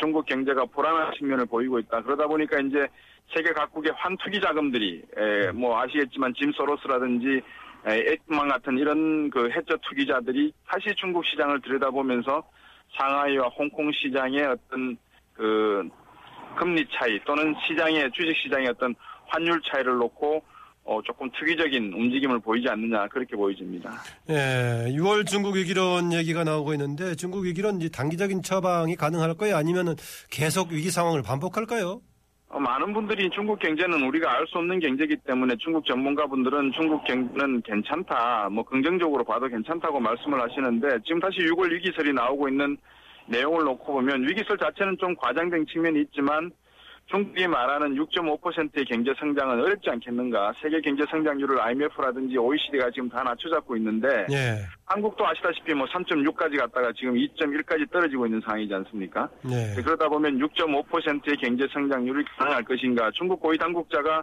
[0.00, 2.00] 중국 경제가 불안한 측면을 보이고 있다.
[2.00, 2.88] 그러다 보니까 이제
[3.34, 7.42] 세계 각국의 환투기 자금들이 에, 뭐 아시겠지만 짐 소로스라든지
[7.86, 12.42] 에이트만 같은 이런 그 해저 투기자들이 다시 중국 시장을 들여다보면서
[12.96, 14.96] 상하이와 홍콩 시장의 어떤
[15.34, 15.88] 그
[16.56, 18.94] 금리 차이 또는 시장의 주식 시장의 어떤
[19.26, 20.42] 환율 차이를 놓고
[20.84, 23.90] 어 조금 특이적인 움직임을 보이지 않느냐 그렇게 보여집니다.
[24.30, 29.56] 예, 6월 중국 위기론 얘기가 나오고 있는데 중국 위기론 단기적인 처방이 가능할까요?
[29.56, 29.94] 아니면은
[30.30, 32.00] 계속 위기 상황을 반복할까요?
[32.52, 37.62] 어, 많은 분들이 중국 경제는 우리가 알 수 없는 경제이기 때문에 중국 전문가분들은 중국 경제는
[37.62, 42.76] 괜찮다, 뭐 긍정적으로 봐도 괜찮다고 말씀을 하시는데 지금 다시 6월 위기설이 나오고 있는
[43.26, 46.50] 내용을 놓고 보면 위기설 자체는 좀 과장된 측면이 있지만
[47.06, 50.54] 중국이 말하는 6.5%의 경제 성장은 어렵지 않겠는가?
[50.62, 56.90] 세계 경제 성장률을 IMF라든지 OECD가 지금 다 낮춰잡고 있는데 예, 한국도 아시다시피 뭐 3.6까지 갔다가
[56.96, 59.28] 지금 2.1까지 떨어지고 있는 상황이지 않습니까?
[59.50, 59.74] 예.
[59.82, 63.10] 그러다 보면 6.5%의 경제 성장률이 가능할 것인가?
[63.12, 64.22] 중국 고위 당국자가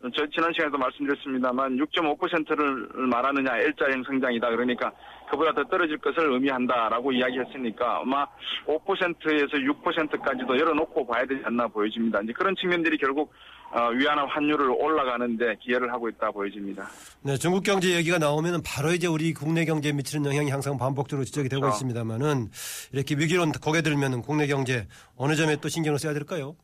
[0.00, 4.48] 저 지난 시간에도 말씀드렸습니다만 6.5%를 말하느냐 L자형 성장이다.
[4.50, 4.92] 그러니까
[5.28, 8.24] 그보다 더 떨어질 것을 의미한다라고 이야기했으니까 아마
[8.66, 12.20] 5%에서 6%까지도 열어놓고 봐야 되지 않나 보여집니다.
[12.22, 13.32] 이제 그런 측면들이 결국
[13.70, 16.88] 어, 위안화 환율을 올라가는데 기여를 하고 있다 보여집니다.
[17.22, 21.48] 네, 중국 경제 얘기가 나오면은 바로 이제 우리 국내 경제에 미치는 영향이 항상 반복적으로 지적이
[21.50, 21.74] 되고 그렇죠.
[21.76, 22.48] 있습니다만은
[22.92, 26.56] 이렇게 위기론 거게 들면은 국내 경제 어느 점에 또 신경을 써야 될까요?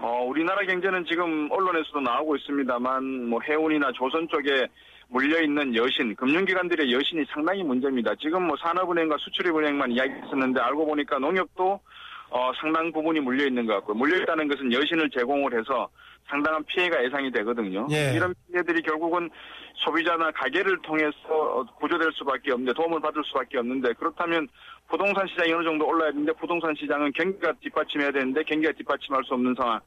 [0.00, 4.66] 어, 우리나라 경제는 지금 언론에서도 나오고 있습니다만, 뭐, 해운이나 조선 쪽에
[5.08, 8.14] 물려있는 여신, 금융기관들의 여신이 상당히 문제입니다.
[8.20, 11.80] 지금 뭐, 산업은행과 수출입은행만 이야기했었는데, 알고 보니까 농협도,
[12.28, 13.96] 어, 상당 부분이 물려있는 것 같고요.
[13.96, 15.88] 물려있다는 것은 여신을 제공을 해서
[16.28, 17.86] 상당한 피해가 예상이 되거든요.
[17.90, 18.12] 예.
[18.14, 19.30] 이런 피해들이 결국은
[19.74, 24.48] 소비자나 가게를 통해서 어, 구조될 수밖에 없는데, 도움을 받을 수밖에 없는데, 그렇다면
[24.88, 29.54] 부동산 시장이 어느 정도 올라야 되는데 부동산 시장은 경기가 뒷받침해야 되는데 경기가 뒷받침할 수 없는
[29.56, 29.80] 상황.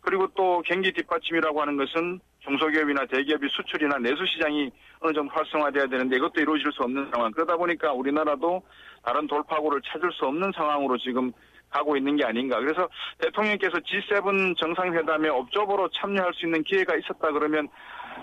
[0.00, 6.16] 그리고 또 경기 뒷받침이라고 하는 것은 중소기업이나 대기업이 수출이나 내수 시장이 어느 정도 활성화돼야 되는데
[6.16, 7.32] 이것도 이루어질 수 없는 상황.
[7.32, 8.62] 그러다 보니까 우리나라도
[9.04, 11.32] 다른 돌파구를 찾을 수 없는 상황으로 지금
[11.76, 12.58] 가고 있는 게 아닌가.
[12.58, 17.68] 그래서 대통령께서 G7 정상회담에 업적으로 참여할 수 있는 기회가 있었다 그러면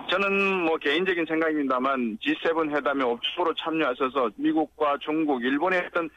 [0.10, 6.10] 저는 뭐 개인적인 생각입니다만 G7 회담에 업적으로 참여하셔서 미국과 중국, 일본의 어떤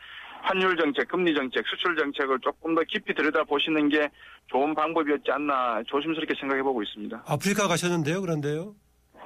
[0.42, 4.08] 환율 정책, 금리 정책, 수출 정책을 조금 더 깊이 들여다 보시는 게
[4.46, 7.24] 좋은 방법이었지 않나 조심스럽게 생각해 보고 있습니다.
[7.26, 8.74] 아프리카 가셨는데요, 그런데요?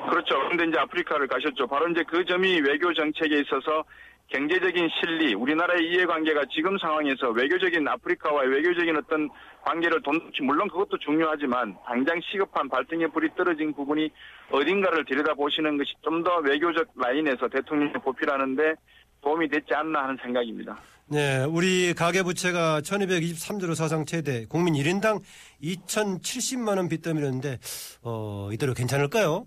[0.09, 0.35] 그렇죠.
[0.45, 1.67] 그런데 이제 아프리카를 가셨죠.
[1.67, 3.85] 바로 이제 그 점이 외교 정책에 있어서
[4.31, 9.29] 경제적인 실리, 우리나라의 이해관계가 지금 상황에서 외교적인 아프리카와의 외교적인 어떤
[9.63, 14.09] 관계를 돈, 물론 그것도 중요하지만 당장 시급한 발등에 불이 떨어진 부분이
[14.53, 18.75] 어딘가를 들여다보시는 것이 좀 더 외교적 라인에서 대통령이 보필하는데
[19.23, 20.79] 도움이 됐지 않나 하는 생각입니다.
[21.09, 25.21] 네, 우리 가계부채가 1223조로 사상 최대, 국민 1인당
[25.63, 27.59] 2070만 원 빚더미였는데,
[28.03, 29.47] 어, 이대로 괜찮을까요?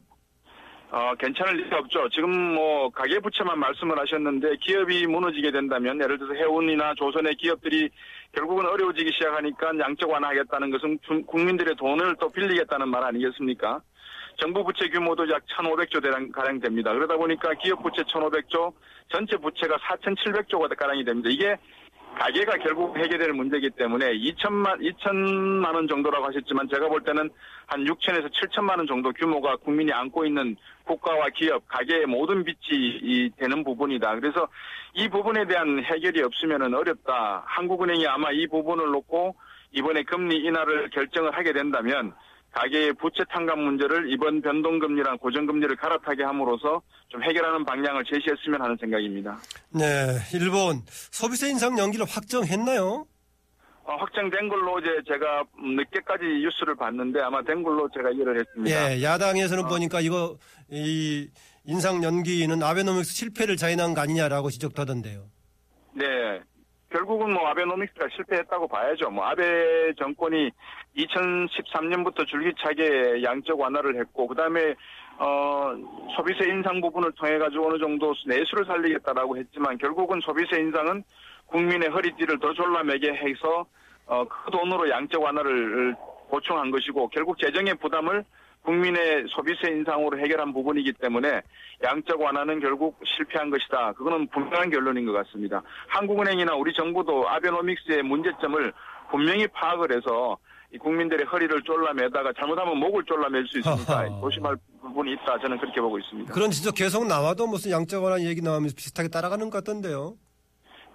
[0.95, 2.07] 어, 괜찮을 리가 없죠.
[2.09, 7.89] 지금 뭐 가계부채만 말씀을 하셨는데 기업이 무너지게 된다면 예를 들어서 해운이나 조선의 기업들이
[8.31, 13.81] 결국은 어려워지기 시작하니까 양적 완화하겠다는 것은 중- 국민들의 돈을 또 빌리겠다는 말 아니겠습니까?
[14.39, 16.93] 정부 부채 규모도 약 1,500조 대량 가량 됩니다.
[16.93, 18.71] 그러다 보니까 기업 부채 1,500조,
[19.11, 21.29] 전체 부채가 4,700조가 가량이 됩니다.
[21.31, 21.55] 이게
[22.17, 27.29] 가게가 결국 해결될 문제이기 때문에 2천만 2천만 원 정도라고 하셨지만 제가 볼 때는
[27.67, 33.31] 한 6천에서 7천만 원 정도 규모가 국민이 안고 있는 국가와 기업, 가게의 모든 빚이 이
[33.37, 34.15] 되는 부분이다.
[34.15, 34.47] 그래서
[34.93, 37.43] 이 부분에 대한 해결이 없으면은 어렵다.
[37.45, 39.35] 한국은행이 아마 이 부분을 놓고
[39.71, 42.13] 이번에 금리 인하를 결정을 하게 된다면
[42.53, 49.39] 가계의 부채 탕감 문제를 이번 변동금리랑 고정금리를 갈아타게 함으로써 좀 해결하는 방향을 제시했으면 하는 생각입니다.
[49.69, 53.07] 네, 일본 소비세 인상 연기를 확정했나요?
[53.85, 58.93] 어, 확정된 걸로 이제 제가 늦게까지 뉴스를 봤는데 아마 된 걸로 제가 이해를 했습니다.
[58.93, 60.37] 예, 야당에서는 보니까 이거
[60.69, 61.27] 이
[61.65, 65.25] 인상 연기는 아베노믹스 실패를 자인한 거 아니냐라고 지적도 하던데요.
[65.93, 66.05] 네.
[66.93, 69.09] 결국은 뭐 아베노믹스가 실패했다고 봐야죠.
[69.09, 70.51] 뭐 아베 정권이
[70.95, 74.75] 2013년부터 줄기차게 양적 완화를 했고 그다음에
[75.17, 75.73] 어
[76.15, 81.03] 소비세 인상 부분을 통해 가지고 어느 정도 내수를 살리겠다라고 했지만 결국은 소비세 인상은
[81.47, 83.65] 국민의 허리띠를 더 졸라매게 해서
[84.05, 85.95] 어 그 돈으로 양적 완화를
[86.29, 88.23] 보충한 것이고 결국 재정의 부담을
[88.63, 91.41] 국민의 소비세 인상으로 해결한 부분이기 때문에
[91.83, 93.93] 양적 완화는 결국 실패한 것이다.
[93.93, 95.61] 그거는 분명한 결론인 것 같습니다.
[95.87, 98.73] 한국은행이나 우리 정부도 아베노믹스의 문제점을
[99.11, 100.37] 분명히 파악을 해서
[100.73, 104.07] 이 국민들의 허리를 졸라매다가 잘못하면 목을 졸라맬 수 하하.
[104.21, 105.37] 조심할 부분이 있다.
[105.39, 106.33] 저는 그렇게 보고 있습니다.
[106.33, 110.15] 그런 지적 계속 나와도 무슨 양적 완화 얘기 나오면서 비슷하게 따라가는 것 같던데요.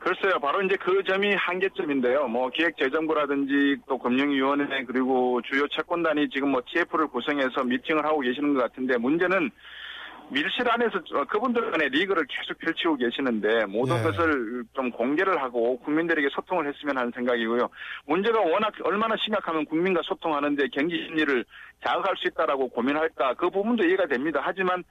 [0.00, 2.28] 글쎄요, 바로 이제 그 점이 한계점인데요.
[2.28, 8.62] 뭐 기획재정부라든지 또 금융위원회 그리고 주요 채권단이 지금 뭐 TF를 구성해서 미팅을 하고 계시는 것
[8.62, 9.50] 같은데 문제는
[10.30, 14.02] 밀실 안에서 저- 그분들 간의 리그를 계속 펼치고 계시는데 모든 네.
[14.02, 17.68] 것을 좀 공개를 하고 국민들에게 소통을 했으면 하는 생각이고요.
[18.06, 21.44] 문제가 워낙 얼마나 심각하면 국민과 소통하는데 경기 심리를
[21.86, 24.40] 자극할 수 있다라고 고민할까 그 부분도 이해가 됩니다.
[24.42, 24.84] 하지만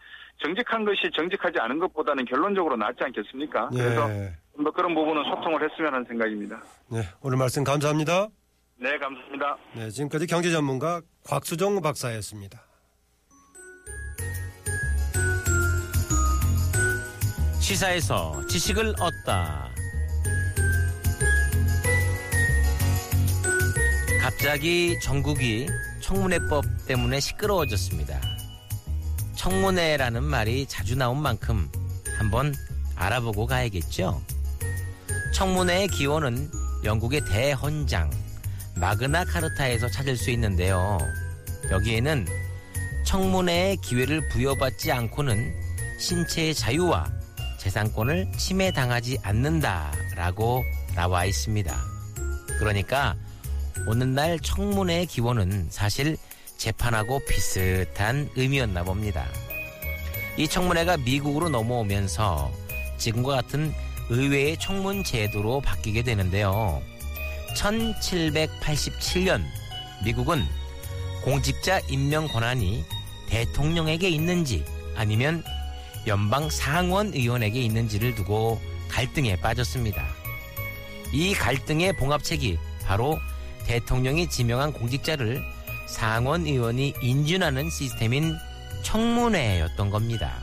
[0.44, 3.70] 정직한 것이 정직하지 않은 것보다는 결론적으로 낫지 않겠습니까?
[3.70, 4.32] 그래서 예.
[4.56, 6.62] 좀더 그런 부분은 소통을 했으면 하는 생각입니다.
[6.92, 8.28] 네, 오늘 말씀 감사합니다.
[8.80, 9.58] 네, 감사합니다.
[9.76, 12.60] 네, 지금까지 경제 전문가 곽수정 박사였습니다.
[17.68, 19.70] 시사에서 지식을 얻다.
[24.22, 25.68] 갑자기 전국이
[26.00, 28.22] 청문회법 때문에 시끄러워졌습니다.
[29.36, 31.70] 청문회라는 말이 자주 나온 만큼
[32.18, 32.56] 한번
[32.96, 34.22] 알아보고 가야겠죠.
[35.34, 36.50] 청문회의 기원은
[36.86, 38.10] 영국의 대헌장
[38.78, 41.00] 마그나 카르타에서 찾을 수 있는데요.
[41.70, 42.28] 여기에는
[43.06, 45.54] 청문회의 기회를 부여받지 않고는
[46.00, 47.18] 신체의 자유와
[47.58, 50.64] 재산권을 침해당하지 않는다라고
[50.96, 51.76] 나와 있습니다.
[52.60, 53.16] 그러니까
[53.88, 56.18] 오늘날 청문회의 기원은 사실
[56.58, 59.26] 재판하고 비슷한 의미였나 봅니다.
[60.38, 62.52] 이 청문회가 미국으로 넘어오면서
[62.98, 63.74] 지금과 같은
[64.10, 66.82] 의회의 청문 제도로 바뀌게 되는데요.
[67.56, 69.44] 1787년
[70.04, 70.44] 미국은
[71.24, 72.84] 공직자 임명 권한이
[73.30, 74.64] 대통령에게 있는지
[74.96, 75.44] 아니면
[76.08, 80.06] 연방 상원 의원에게 있는지를 두고 갈등에 빠졌습니다.
[81.14, 83.20] 이 갈등의 봉합책이 바로
[83.66, 85.44] 대통령이 지명한 공직자를
[85.88, 88.36] 상원 의원이 인준하는 시스템인
[88.84, 90.42] 청문회였던 겁니다.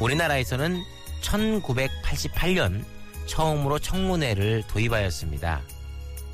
[0.00, 0.82] 우리나라에서는
[1.22, 2.84] 1988년
[3.26, 5.62] 처음으로 청문회를 도입하였습니다.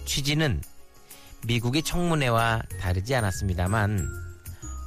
[0.05, 0.61] 취지는
[1.47, 4.09] 미국의 청문회와 다르지 않았습니다만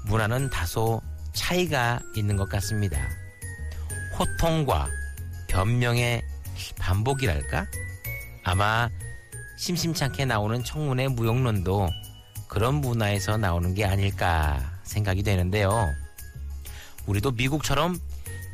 [0.08, 1.02] 문화는 다소
[1.34, 3.10] 차이가 있는 것 같습니다.
[4.18, 4.88] 호통과
[5.48, 6.22] 변명의
[6.80, 7.66] 반복이랄까?
[8.44, 8.90] 아마
[9.58, 11.90] 심심찮게 나오는 청문회 무용론도
[12.48, 15.94] 그런 문화에서 나오는 게 아닐까 생각이 되는데요.
[17.06, 17.98] 우리도 미국처럼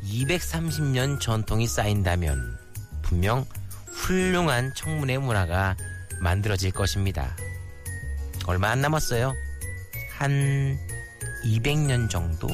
[0.03, 2.57] 230년 전통이 쌓인다면
[3.01, 3.45] 분명
[3.87, 5.75] 훌륭한 청문회 문화가
[6.19, 7.35] 만들어질 것입니다.
[8.45, 9.33] 얼마 안 남았어요.
[10.17, 10.77] 한
[11.47, 12.49] 200년 정도?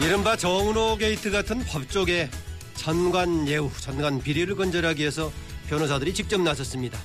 [0.00, 2.30] 이른바 정은호 게이트 같은 법조계
[2.74, 5.30] 전관 예우, 전관 비리를 건절하기 위해서
[5.68, 6.98] 변호사들이 직접 나섰습니다.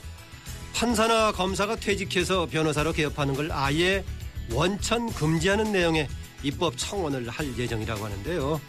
[0.74, 4.04] 판사나 검사가 퇴직해서 변호사로 개업하는 걸 아예
[4.54, 6.08] 원천 금지하는 내용의
[6.44, 8.60] 입법 청원을 할 예정이라고 하는데요.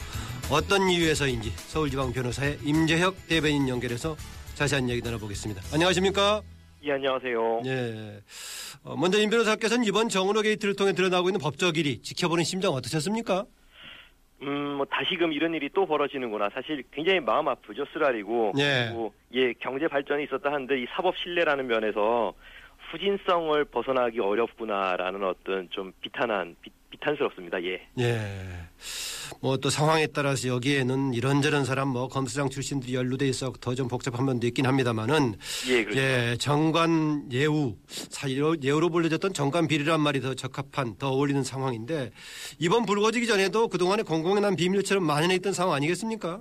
[0.50, 4.16] 어떤 이유에서인지 서울지방 변호사의 임재혁 대변인 연결해서
[4.54, 5.62] 자세한 얘기 나눠보겠습니다.
[5.72, 6.40] 안녕하십니까?
[6.84, 7.62] 예, 안녕하세요.
[7.66, 8.20] 예.
[8.84, 13.44] 어, 먼저 임 변호사께서는 이번 정은호 게이트를 통해 드러나고 있는 법적 일이 지켜보는 심정 어떠셨습니까?
[14.42, 16.50] 음, 뭐 다시금 이런 일이 또 벌어지는구나.
[16.54, 18.52] 사실 굉장히 마음 아프죠, 쓰라리고.
[18.58, 18.90] 예.
[18.92, 22.34] 뭐, 예, 경제 발전이 있었다 한들 이 사법 신뢰라는 면에서
[22.90, 27.62] 후진성을 벗어나기 어렵구나라는 어떤 좀 비탄한 비, 비탄스럽습니다.
[27.64, 27.86] 예.
[27.98, 28.36] 예.
[29.42, 34.24] 뭐 또 상황에 따라서 여기에는 이런저런 사람 뭐 검수장 출신들이 연루돼 있어 더 좀 복잡한
[34.24, 35.34] 면도 있긴 합니다만은
[35.68, 36.00] 예, 그렇죠.
[36.00, 42.12] 예, 정관 예우 사이로 예우로 불려졌던 정관 비리란 말이 더 적합한 더 어울리는 상황인데
[42.60, 46.40] 이번 불거지기 전에도 그동안에 공공에 난 비밀처럼 만연해 있던 상황 아니겠습니까?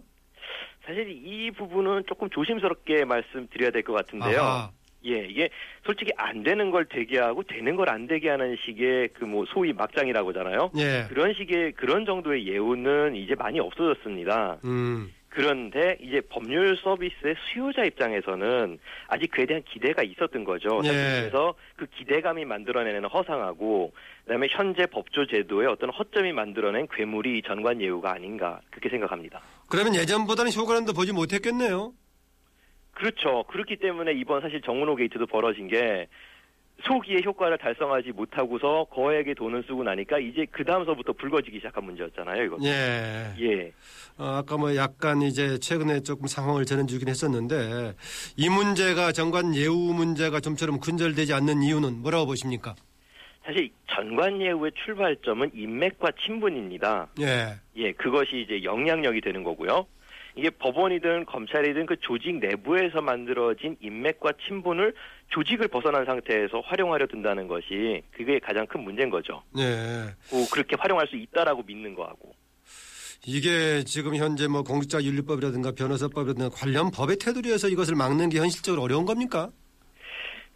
[0.85, 4.39] 사실 이 부분은 조금 조심스럽게 말씀드려야 될 것 같은데요.
[4.41, 4.71] 아하.
[5.05, 5.49] 예, 이게
[5.85, 9.73] 솔직히 안 되는 걸 되게 하고 되는 걸 안 되게 하는 식의 그 뭐 소위
[9.73, 10.71] 막장이라고 하잖아요.
[10.77, 11.05] 예.
[11.09, 14.57] 그런 식의 그런 정도의 예우는 이제 많이 없어졌습니다.
[14.65, 15.11] 음.
[15.29, 20.79] 그런데 이제 법률 서비스의 수요자 입장에서는 아직 그에 대한 기대가 있었던 거죠.
[20.85, 20.89] 예.
[20.89, 23.91] 그래서 그 기대감이 만들어내는 허상하고
[24.23, 29.41] 그다음에 현재 법조 제도의 어떤 허점이 만들어낸 괴물이 이 전관 예우가 아닌가 그렇게 생각합니다.
[29.69, 31.91] 그러면 예전보다는 효과는 더 보지 못했겠네요.
[32.95, 33.43] 그렇죠.
[33.43, 36.07] 그렇기 때문에 이번 사실 정문호 게이트도 벌어진 게
[36.83, 42.43] 소기의 효과를 달성하지 못하고서 거액의 돈을 쓰고 나니까 이제 그 다음서부터 불거지기 시작한 문제였잖아요.
[42.43, 42.57] 이거.
[42.63, 43.33] 예.
[43.39, 43.71] 예.
[44.17, 47.93] 어, 아까 뭐 약간 이제 최근에 조금 상황을 전해주긴 했었는데
[48.37, 52.75] 이 문제가 정관 예우 문제가 좀처럼 근절되지 않는 이유는 뭐라고 보십니까?
[53.45, 57.07] 사실 전관 예우의 출발점은 인맥과 친분입니다.
[57.21, 57.55] 예.
[57.77, 59.85] 예, 그것이 이제 영향력이 되는 거고요.
[60.37, 64.93] 이게 법원이든 검찰이든 그 조직 내부에서 만들어진 인맥과 친분을
[65.29, 69.41] 조직을 벗어난 상태에서 활용하려 든다는 것이 그게 가장 큰 문제인 거죠.
[69.57, 70.05] 예.
[70.31, 72.35] 뭐 그렇게 활용할 수 있다라고 믿는 거하고.
[73.25, 79.05] 이게 지금 현재 뭐 공직자 윤리법이라든가 변호사법이라든가 관련 법의 테두리에서 이것을 막는 게 현실적으로 어려운
[79.05, 79.51] 겁니까?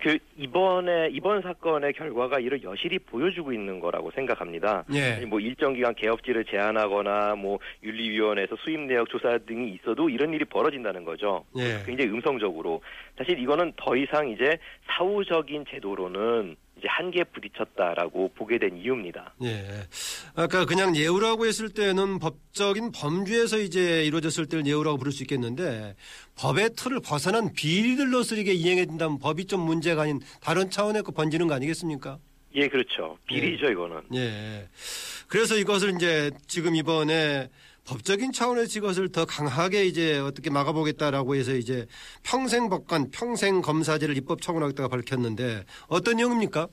[0.02, 4.86] 그 이번에 이번 사건의 결과가 이를 여실히 보여주고 있는 거라고 생각합니다.
[4.94, 5.26] 예.
[5.26, 11.04] 뭐 일정 기간 개업지를 제한하거나 뭐 윤리위원회에서 수입 내역 조사 등이 있어도 이런 일이 벌어진다는
[11.04, 11.44] 거죠.
[11.58, 11.84] 예.
[11.86, 12.82] 굉장히 음성적으로
[13.18, 14.58] 사실 이거는 더 이상 이제
[14.88, 19.36] 사후적인 제도로는 이제 한계에 부딪혔다라고 보게 된 이유입니다.
[19.44, 19.66] 예.
[20.36, 25.96] 아까 그냥 예우라고 했을 때는 법적인 범주에서 이제 이루어졌을 때는 예우라고 부를 수 있겠는데
[26.36, 31.48] 법의 틀을 벗어난 비리들로서 이게 이행해 된다면 법이 좀 문제가 아닌 다른 차원의 거 번지는
[31.48, 32.18] 거 아니겠습니까?
[32.56, 33.18] 예, 그렇죠.
[33.28, 34.02] 비리죠 이거는.
[34.16, 34.68] 예.
[35.28, 37.50] 그래서 이것을 이제 지금 이번에
[37.90, 41.88] 법적인 차원에서 이것을 더 강하게 이제 어떻게 막아보겠다라고 해서 이제
[42.22, 46.68] 평생 법관, 평생 검사제를 입법 청원하겠다가 밝혔는데 어떤 내용입니까?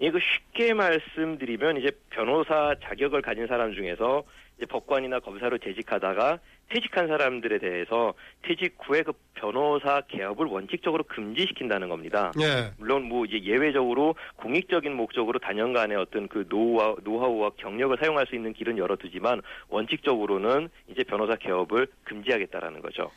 [0.00, 4.24] 이거 쉽게 말씀드리면 이제 변호사 자격을 가진 사람 중에서
[4.60, 6.38] 이제 법관이나 검사로 재직하다가
[6.68, 12.30] 퇴직한 사람들에 대해서 퇴직 후에 그 변호사 개업을 원칙적으로 금지시킨다는 겁니다.
[12.40, 12.70] 예.
[12.78, 18.52] 물론 뭐 이제 예외적으로 공익적인 목적으로 단연간의 어떤 그 노하우, 노하우와 경력을 사용할 수 있는
[18.52, 23.10] 길은 열어두지만 원칙적으로는 이제 변호사 개업을 금지하겠다라는 거죠.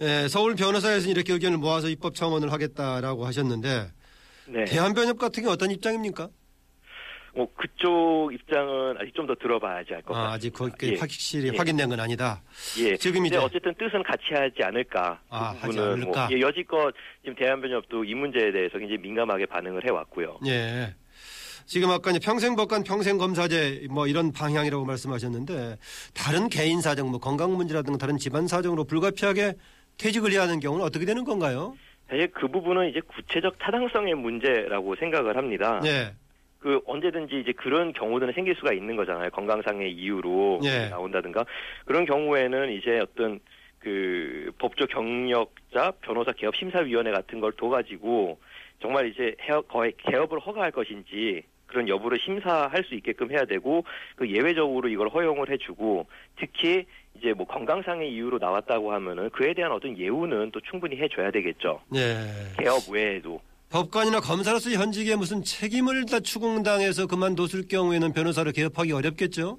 [0.00, 3.88] 예, 서울 변호사에서 이렇게 의견을 모아서 입법 청원을 하겠다라고 하셨는데
[4.48, 4.64] 네.
[4.64, 6.28] 대한변협 같은 게 어떤 입장입니까?
[7.36, 10.32] 뭐 그쪽 입장은 아직 좀 더 들어봐야지 알것 아, 같습니다.
[10.34, 10.96] 아직 거기 예.
[10.98, 11.56] 확실히 예.
[11.56, 12.42] 확인된 건 아니다.
[12.78, 12.96] 예.
[12.96, 15.18] 지금 이제 어쨌든 뜻은 같이 하지 않을까.
[15.28, 16.28] 그 아, 하지 부분은 않을까?
[16.28, 20.38] 뭐 예, 여지껏 지금 대한변협도 이 문제에 대해서 굉장히 민감하게 반응을 해왔고요.
[20.46, 20.94] 예.
[21.66, 25.78] 지금 아까 이제 평생법관 평생검사제 뭐 이런 방향이라고 말씀하셨는데
[26.12, 29.54] 다른 개인 사정 뭐 건강 문제라든가 다른 집안 사정으로 불가피하게
[29.96, 31.74] 퇴직을 해야 하는 경우는 어떻게 되는 건가요?
[32.08, 35.80] 사실 그 부분은 이제 구체적 타당성의 문제라고 생각을 합니다.
[35.84, 36.12] 예.
[36.58, 39.30] 그 언제든지 이제 그런 경우들은 생길 수가 있는 거잖아요.
[39.30, 40.88] 건강상의 이유로 예.
[40.88, 41.44] 나온다든가
[41.84, 43.40] 그런 경우에는 이제 어떤
[43.78, 48.38] 그 법조 경력자 변호사 개업 심사위원회 같은 걸 둬가지고
[48.80, 49.36] 정말 이제
[49.98, 51.42] 개업을 허가할 것인지
[51.74, 53.84] 그런 여부를 심사할 수 있게끔 해야 되고
[54.14, 56.06] 그 예외적으로 이걸 허용을 해주고
[56.38, 56.86] 특히
[57.18, 61.80] 이제 뭐 건강상의 이유로 나왔다고 하면은 그에 대한 어떤 예우는 또 충분히 해줘야 되겠죠.
[61.96, 62.26] 예.
[62.56, 63.40] 개업 외에도.
[63.70, 69.58] 법관이나 검사로서 현직에 무슨 책임을 다 추궁당해서 그만뒀을 경우에는 변호사를 개업하기 어렵겠죠?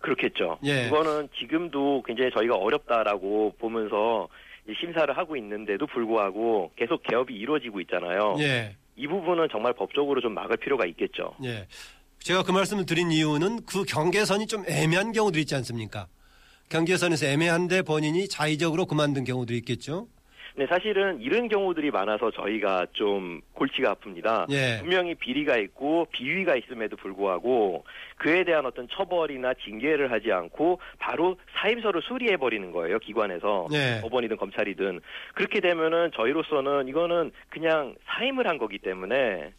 [0.00, 0.58] 그렇겠죠.
[0.64, 0.90] 예.
[0.90, 4.28] 그거는 지금도 굉장히 저희가 어렵다라고 보면서
[4.68, 8.36] 이 심사를 하고 있는데도 불구하고 계속 개업이 이루어지고 있잖아요.
[8.40, 8.76] 예.
[8.96, 11.34] 이 부분은 정말 법적으로 좀 막을 필요가 있겠죠.
[11.44, 11.66] 예.
[12.18, 16.06] 제가 그 말씀을 드린 이유는 그 경계선이 좀 애매한 경우도 있지 않습니까?
[16.68, 20.08] 경계선에서 애매한데 본인이 자의적으로 그만둔 경우도 있겠죠?
[20.54, 24.50] 근데 사실은 이런 경우들이 많아서 저희가 좀 골치가 아픕니다.
[24.50, 24.78] 예.
[24.80, 27.84] 분명히 비리가 있고 비위가 있음에도 불구하고
[28.16, 34.00] 그에 대한 어떤 처벌이나 징계를 하지 않고 바로 사임서를 수리해 버리는 거예요 기관에서 예.
[34.02, 35.00] 법원이든 검찰이든
[35.34, 39.52] 그렇게 되면은 저희로서는 이거는 그냥 사임을 한 거기 때문에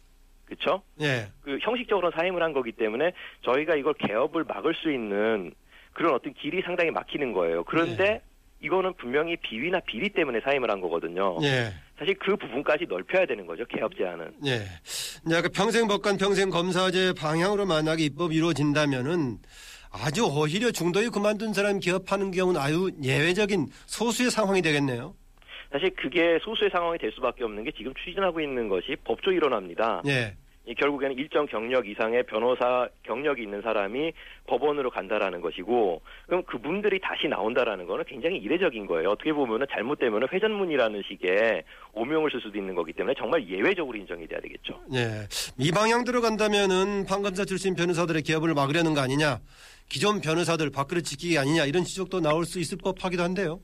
[0.44, 0.82] 그렇죠?
[1.00, 1.26] 예.
[1.42, 5.52] 그 형식적으로 사임을 한 거기 때문에 저희가 이걸 개업을 막을 수 있는
[5.92, 7.64] 그런 어떤 길이 상당히 막히는 거예요.
[7.64, 8.20] 그런데
[8.64, 11.36] 이거는 분명히 비위나 비리 때문에 사임을 한 거거든요.
[11.42, 11.72] 예.
[11.98, 13.64] 사실 그 부분까지 넓혀야 되는 거죠.
[13.66, 14.32] 개업 제한은.
[14.46, 14.62] 예.
[15.26, 19.38] 이제 그 평생 법관 평생 검사제 방향으로 만약에 입법이 이루어진다면은
[19.92, 25.14] 아주 오히려 중도에 그만둔 사람 기업하는 경우는 아주 예외적인 소수의 상황이 되겠네요.
[25.70, 30.02] 사실 그게 소수의 상황이 될 수밖에 없는 게 지금 추진하고 있는 것이 법조 일원합니다.
[30.06, 30.36] 예.
[30.66, 34.12] 이 결국에는 일정 경력 이상의 변호사 경력이 있는 사람이
[34.46, 39.10] 법원으로 간다라는 것이고 그럼 그분들이 다시 나온다라는 거는 굉장히 이례적인 거예요.
[39.10, 44.40] 어떻게 보면은 잘못되면은 회전문이라는 식의 오명을 쓸 수도 있는 거기 때문에 정말 예외적으로 인정이 돼야
[44.40, 44.80] 되겠죠.
[44.94, 45.28] 예.
[45.58, 49.40] 이 방향대로 간다면은 판검사 출신 변호사들의 기업을 막으려는 거 아니냐.
[49.90, 53.60] 기존 변호사들 밖으로 지키기 아니냐 이런 지적도 나올 수 있을 법하기도 한데요.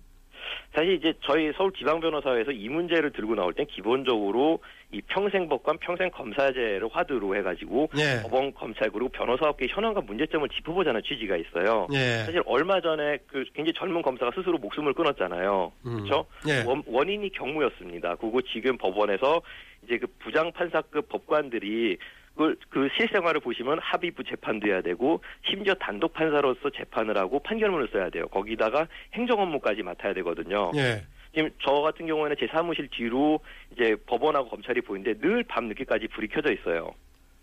[0.75, 4.61] 사실 이제 저희 서울 지방변호사회에서 이 문제를 들고 나올 땐 기본적으로
[4.93, 8.23] 이 평생법관 평생검사제를 화두로 해가지고 예.
[8.23, 11.87] 법원 검찰 그리고 변호사업계 현황과 문제점을 짚어보자는 취지가 있어요.
[11.93, 12.25] 예.
[12.25, 15.73] 사실 얼마 전에 그 굉장히 젊은 검사가 스스로 목숨을 끊었잖아요.
[15.87, 15.97] 음.
[15.97, 16.27] 그렇죠?
[16.49, 16.65] 예.
[16.65, 18.17] 원, 원인이 경무였습니다.
[18.17, 19.43] 그리고 지금 법원에서
[19.85, 21.97] 이제 그 부장 판사급 법관들이
[22.41, 28.09] 그, 그 실생활을 보시면 합의부 재판도 해야 되고 심지어 단독 판사로서 재판을 하고 판결문을 써야
[28.09, 28.27] 돼요.
[28.29, 30.71] 거기다가 행정 업무까지 맡아야 되거든요.
[30.75, 31.03] 예.
[31.35, 33.41] 지금 저 같은 경우에는 제 사무실 뒤로
[33.73, 36.95] 이제 법원하고 검찰이 보이는데 늘 밤 늦게까지 불이 켜져 있어요.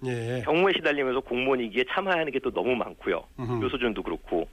[0.06, 0.42] 예.
[0.46, 3.24] 경무에 시달리면서 공무원이기에 참아야 하는 게 또 너무 많고요.
[3.40, 3.64] 음흠.
[3.64, 4.48] 요소준도 그렇고.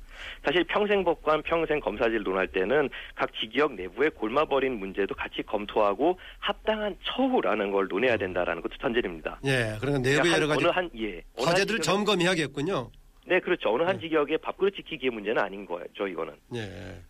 [0.45, 6.97] 사실 평생 법관 평생 검사제를 논할 때는 각 지기역 내부에 골마버린 문제도 같이 검토하고 합당한
[7.05, 9.39] 처우라는 걸 논해야 된다라는 것도 전제입니다.
[9.45, 9.77] 예.
[9.81, 11.23] 그러니까 내부의 한- 여러 가지 어느 한 예.
[11.37, 12.91] 과제들을 점검해야겠군요.
[13.27, 13.73] 네, 그렇죠.
[13.75, 14.09] 어느 한 네.
[14.09, 15.85] 지역에 밥그릇 지키기의 문제는 아닌 거예요.
[15.97, 16.35] 저 이거는.
[16.55, 17.03] 예.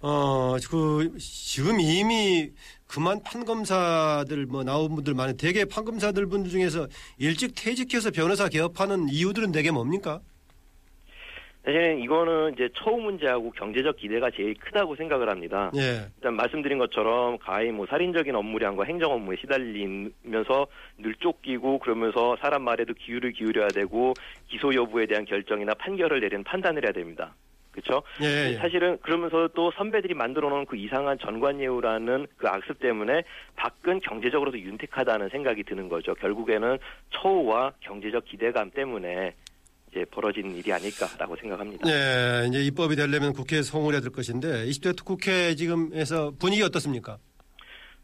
[0.00, 2.50] 어, 그, 지금 이미
[2.86, 6.88] 그만 판검사들 뭐 나온 분들 많은 대개 판검사들 분들 중에서
[7.18, 10.20] 일찍 퇴직해서 변호사 개업하는 이유들은 대개 뭡니까?
[11.70, 15.70] 사실은 이거는 이제 처우 문제하고 경제적 기대가 제일 크다고 생각을 합니다.
[15.76, 16.04] 예.
[16.16, 20.66] 일단 말씀드린 것처럼 가히 뭐 살인적인 업무량과 행정 업무에 시달리면서
[20.98, 24.14] 늘 쫓기고 그러면서 사람 말에도 기울을 기울여야 되고
[24.48, 27.34] 기소 여부에 대한 결정이나 판결을 내리는 판단을 해야 됩니다.
[27.70, 28.02] 그렇죠?
[28.20, 28.56] 예, 예.
[28.56, 33.22] 사실은 그러면서 또 선배들이 만들어 놓은 그 이상한 전관예우라는 그 악습 때문에
[33.54, 36.14] 밖은 경제적으로도 윤택하다는 생각이 드는 거죠.
[36.14, 36.78] 결국에는
[37.10, 39.34] 처우와 경제적 기대감 때문에
[39.90, 41.88] 이제 벌어진 일이 아닐까라고 생각합니다.
[41.88, 47.18] 예, 이제 입법이 되려면 국회에 송을 해야 될 것인데 20대 국회 지금에서 분위기 어떻습니까?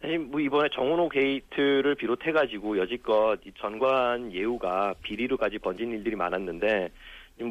[0.01, 6.91] 사실 뭐 이번에 정은호 게이트를 비롯해가지고 여지껏 이 전관 예우가 비리로까지 번진 일들이 많았는데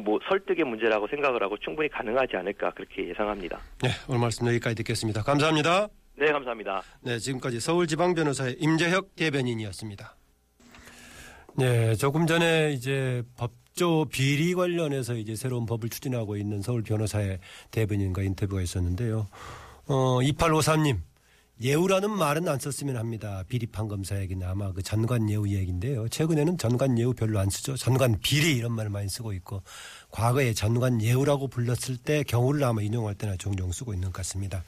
[0.04, 3.58] 뭐 설득의 문제라고 생각을 하고 충분히 가능하지 않을까 그렇게 예상합니다.
[3.82, 5.22] 네, 오늘 말씀 여기까지 듣겠습니다.
[5.22, 5.88] 감사합니다.
[6.18, 6.82] 네, 감사합니다.
[7.02, 10.16] 네, 지금까지 서울지방변호사의 임재혁 대변인이었습니다.
[11.58, 17.38] 네, 조금 전에 이제 법 조 비리 관련해서 이제 새로운 법을 추진하고 있는 서울 변호사의
[17.70, 19.28] 대변인과 인터뷰가 있었는데요.
[19.86, 20.98] 어, 2853님.
[21.60, 23.44] 예우라는 말은 안 썼으면 합니다.
[23.48, 26.08] 비리판 검사 얘기는 아마 그 전관 예우 얘기인데요.
[26.08, 27.76] 최근에는 전관 예우 별로 안 쓰죠.
[27.76, 29.62] 전관 비리 이런 말을 많이 쓰고 있고
[30.10, 34.64] 과거에 전관 예우라고 불렀을 때 경우를 아마 인용할 때나 종종 쓰고 있는 것 같습니다.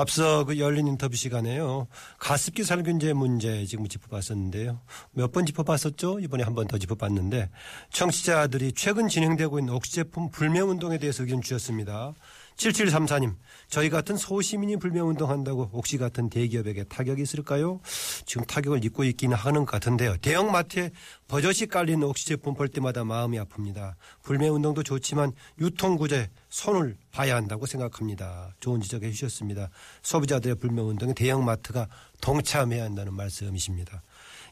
[0.00, 1.88] 앞서 그 열린 인터뷰 시간에요.
[2.18, 4.80] 가습기 살균제 문제 지금 짚어봤었는데요.
[5.12, 6.20] 몇 번 짚어봤었죠?
[6.20, 7.50] 이번에 한 번 더 짚어봤는데
[7.92, 12.14] 청취자들이 최근 진행되고 있는 옥시 제품 불매 운동에 대해서 의견 주셨습니다.
[12.58, 13.36] 7734님,
[13.68, 17.80] 저희 같은 소시민이 불매운동한다고 옥시 같은 대기업에게 타격이 있을까요?
[18.26, 20.16] 지금 타격을 입고 있기는 하는 것 같은데요.
[20.16, 20.90] 대형 마트에
[21.28, 23.94] 버젓이 깔린 옥시 제품 볼 때마다 마음이 아픕니다.
[24.24, 28.52] 불매운동도 좋지만 유통구제 손을 봐야 한다고 생각합니다.
[28.58, 29.70] 좋은 지적해 주셨습니다.
[30.02, 31.86] 소비자들의 불매운동에 대형 마트가
[32.20, 34.02] 동참해야 한다는 말씀이십니다.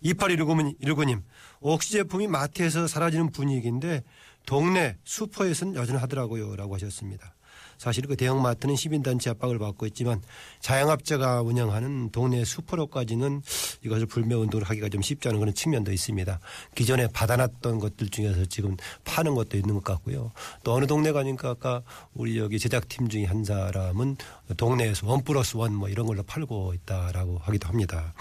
[0.04, 1.22] 2819님,
[1.60, 4.04] 옥시 제품이 마트에서 사라지는 분위기인데
[4.46, 6.56] 동네 슈퍼에서는 여전히 하더라고요.
[6.56, 7.34] 라고 하셨습니다.
[7.78, 10.22] 사실 그 대형마트는 시민단체 압박을 받고 있지만
[10.60, 13.42] 자영업자가 운영하는 동네 슈퍼로까지는
[13.84, 16.40] 이것을 불매운동을 하기가 좀 쉽지 않은 그런 측면도 있습니다.
[16.74, 20.32] 기존에 받아놨던 것들 중에서 지금 파는 것도 있는 것 같고요.
[20.64, 21.82] 또 어느 동네 가니까 아까
[22.14, 24.16] 우리 여기 제작팀 중에 한 사람은
[24.56, 28.14] 동네에서 원 플러스 원 뭐 이런 걸로 팔고 있다라고 하기도 합니다.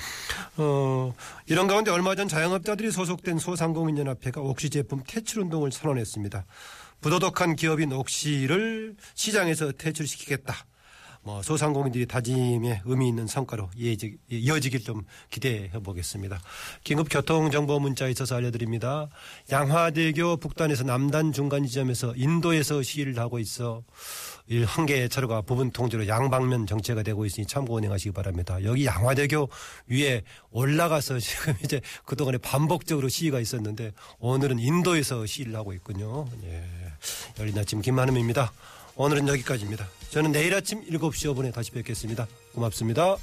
[0.58, 1.14] 어,
[1.46, 6.15] 이런 가운데 얼마 전 자영업자들이 소속된 소상공인연합회가 옥시 제품 퇴출 운동을 선언했습니다.
[7.02, 10.66] 부도덕한 기업인 옥시를 시장에서 퇴출시키겠다.
[11.26, 15.02] 뭐 소상공인들이 다짐에 의미 있는 성과로 이어지- 이어지길 좀
[15.32, 16.40] 기대해 보겠습니다.
[16.84, 19.10] 긴급 교통 정보 문자 있어서 알려드립니다.
[19.52, 23.82] 양화대교 북단에서 남단 중간 지점에서 인도에서 시위를 하고 있어
[24.46, 28.64] 일한 개의 차로가 부분 통제로 양방면 정체가 되고 있으니 참고 운행하시기 바랍니다.
[28.64, 29.50] 여기 양화대교
[29.88, 30.22] 위에
[30.52, 36.28] 올라가서 지금 이제 그동안에 반복적으로 시위가 있었는데 오늘은 인도에서 시위를 하고 있군요.
[36.44, 36.64] 예.
[37.40, 38.54] 열린 아침 김만음입니다.
[38.96, 39.88] 오늘은 여기까지입니다.
[40.10, 42.28] 저는 내일 아침 7시 5분에 다시 뵙겠습니다.
[42.54, 43.18] 고맙습니다.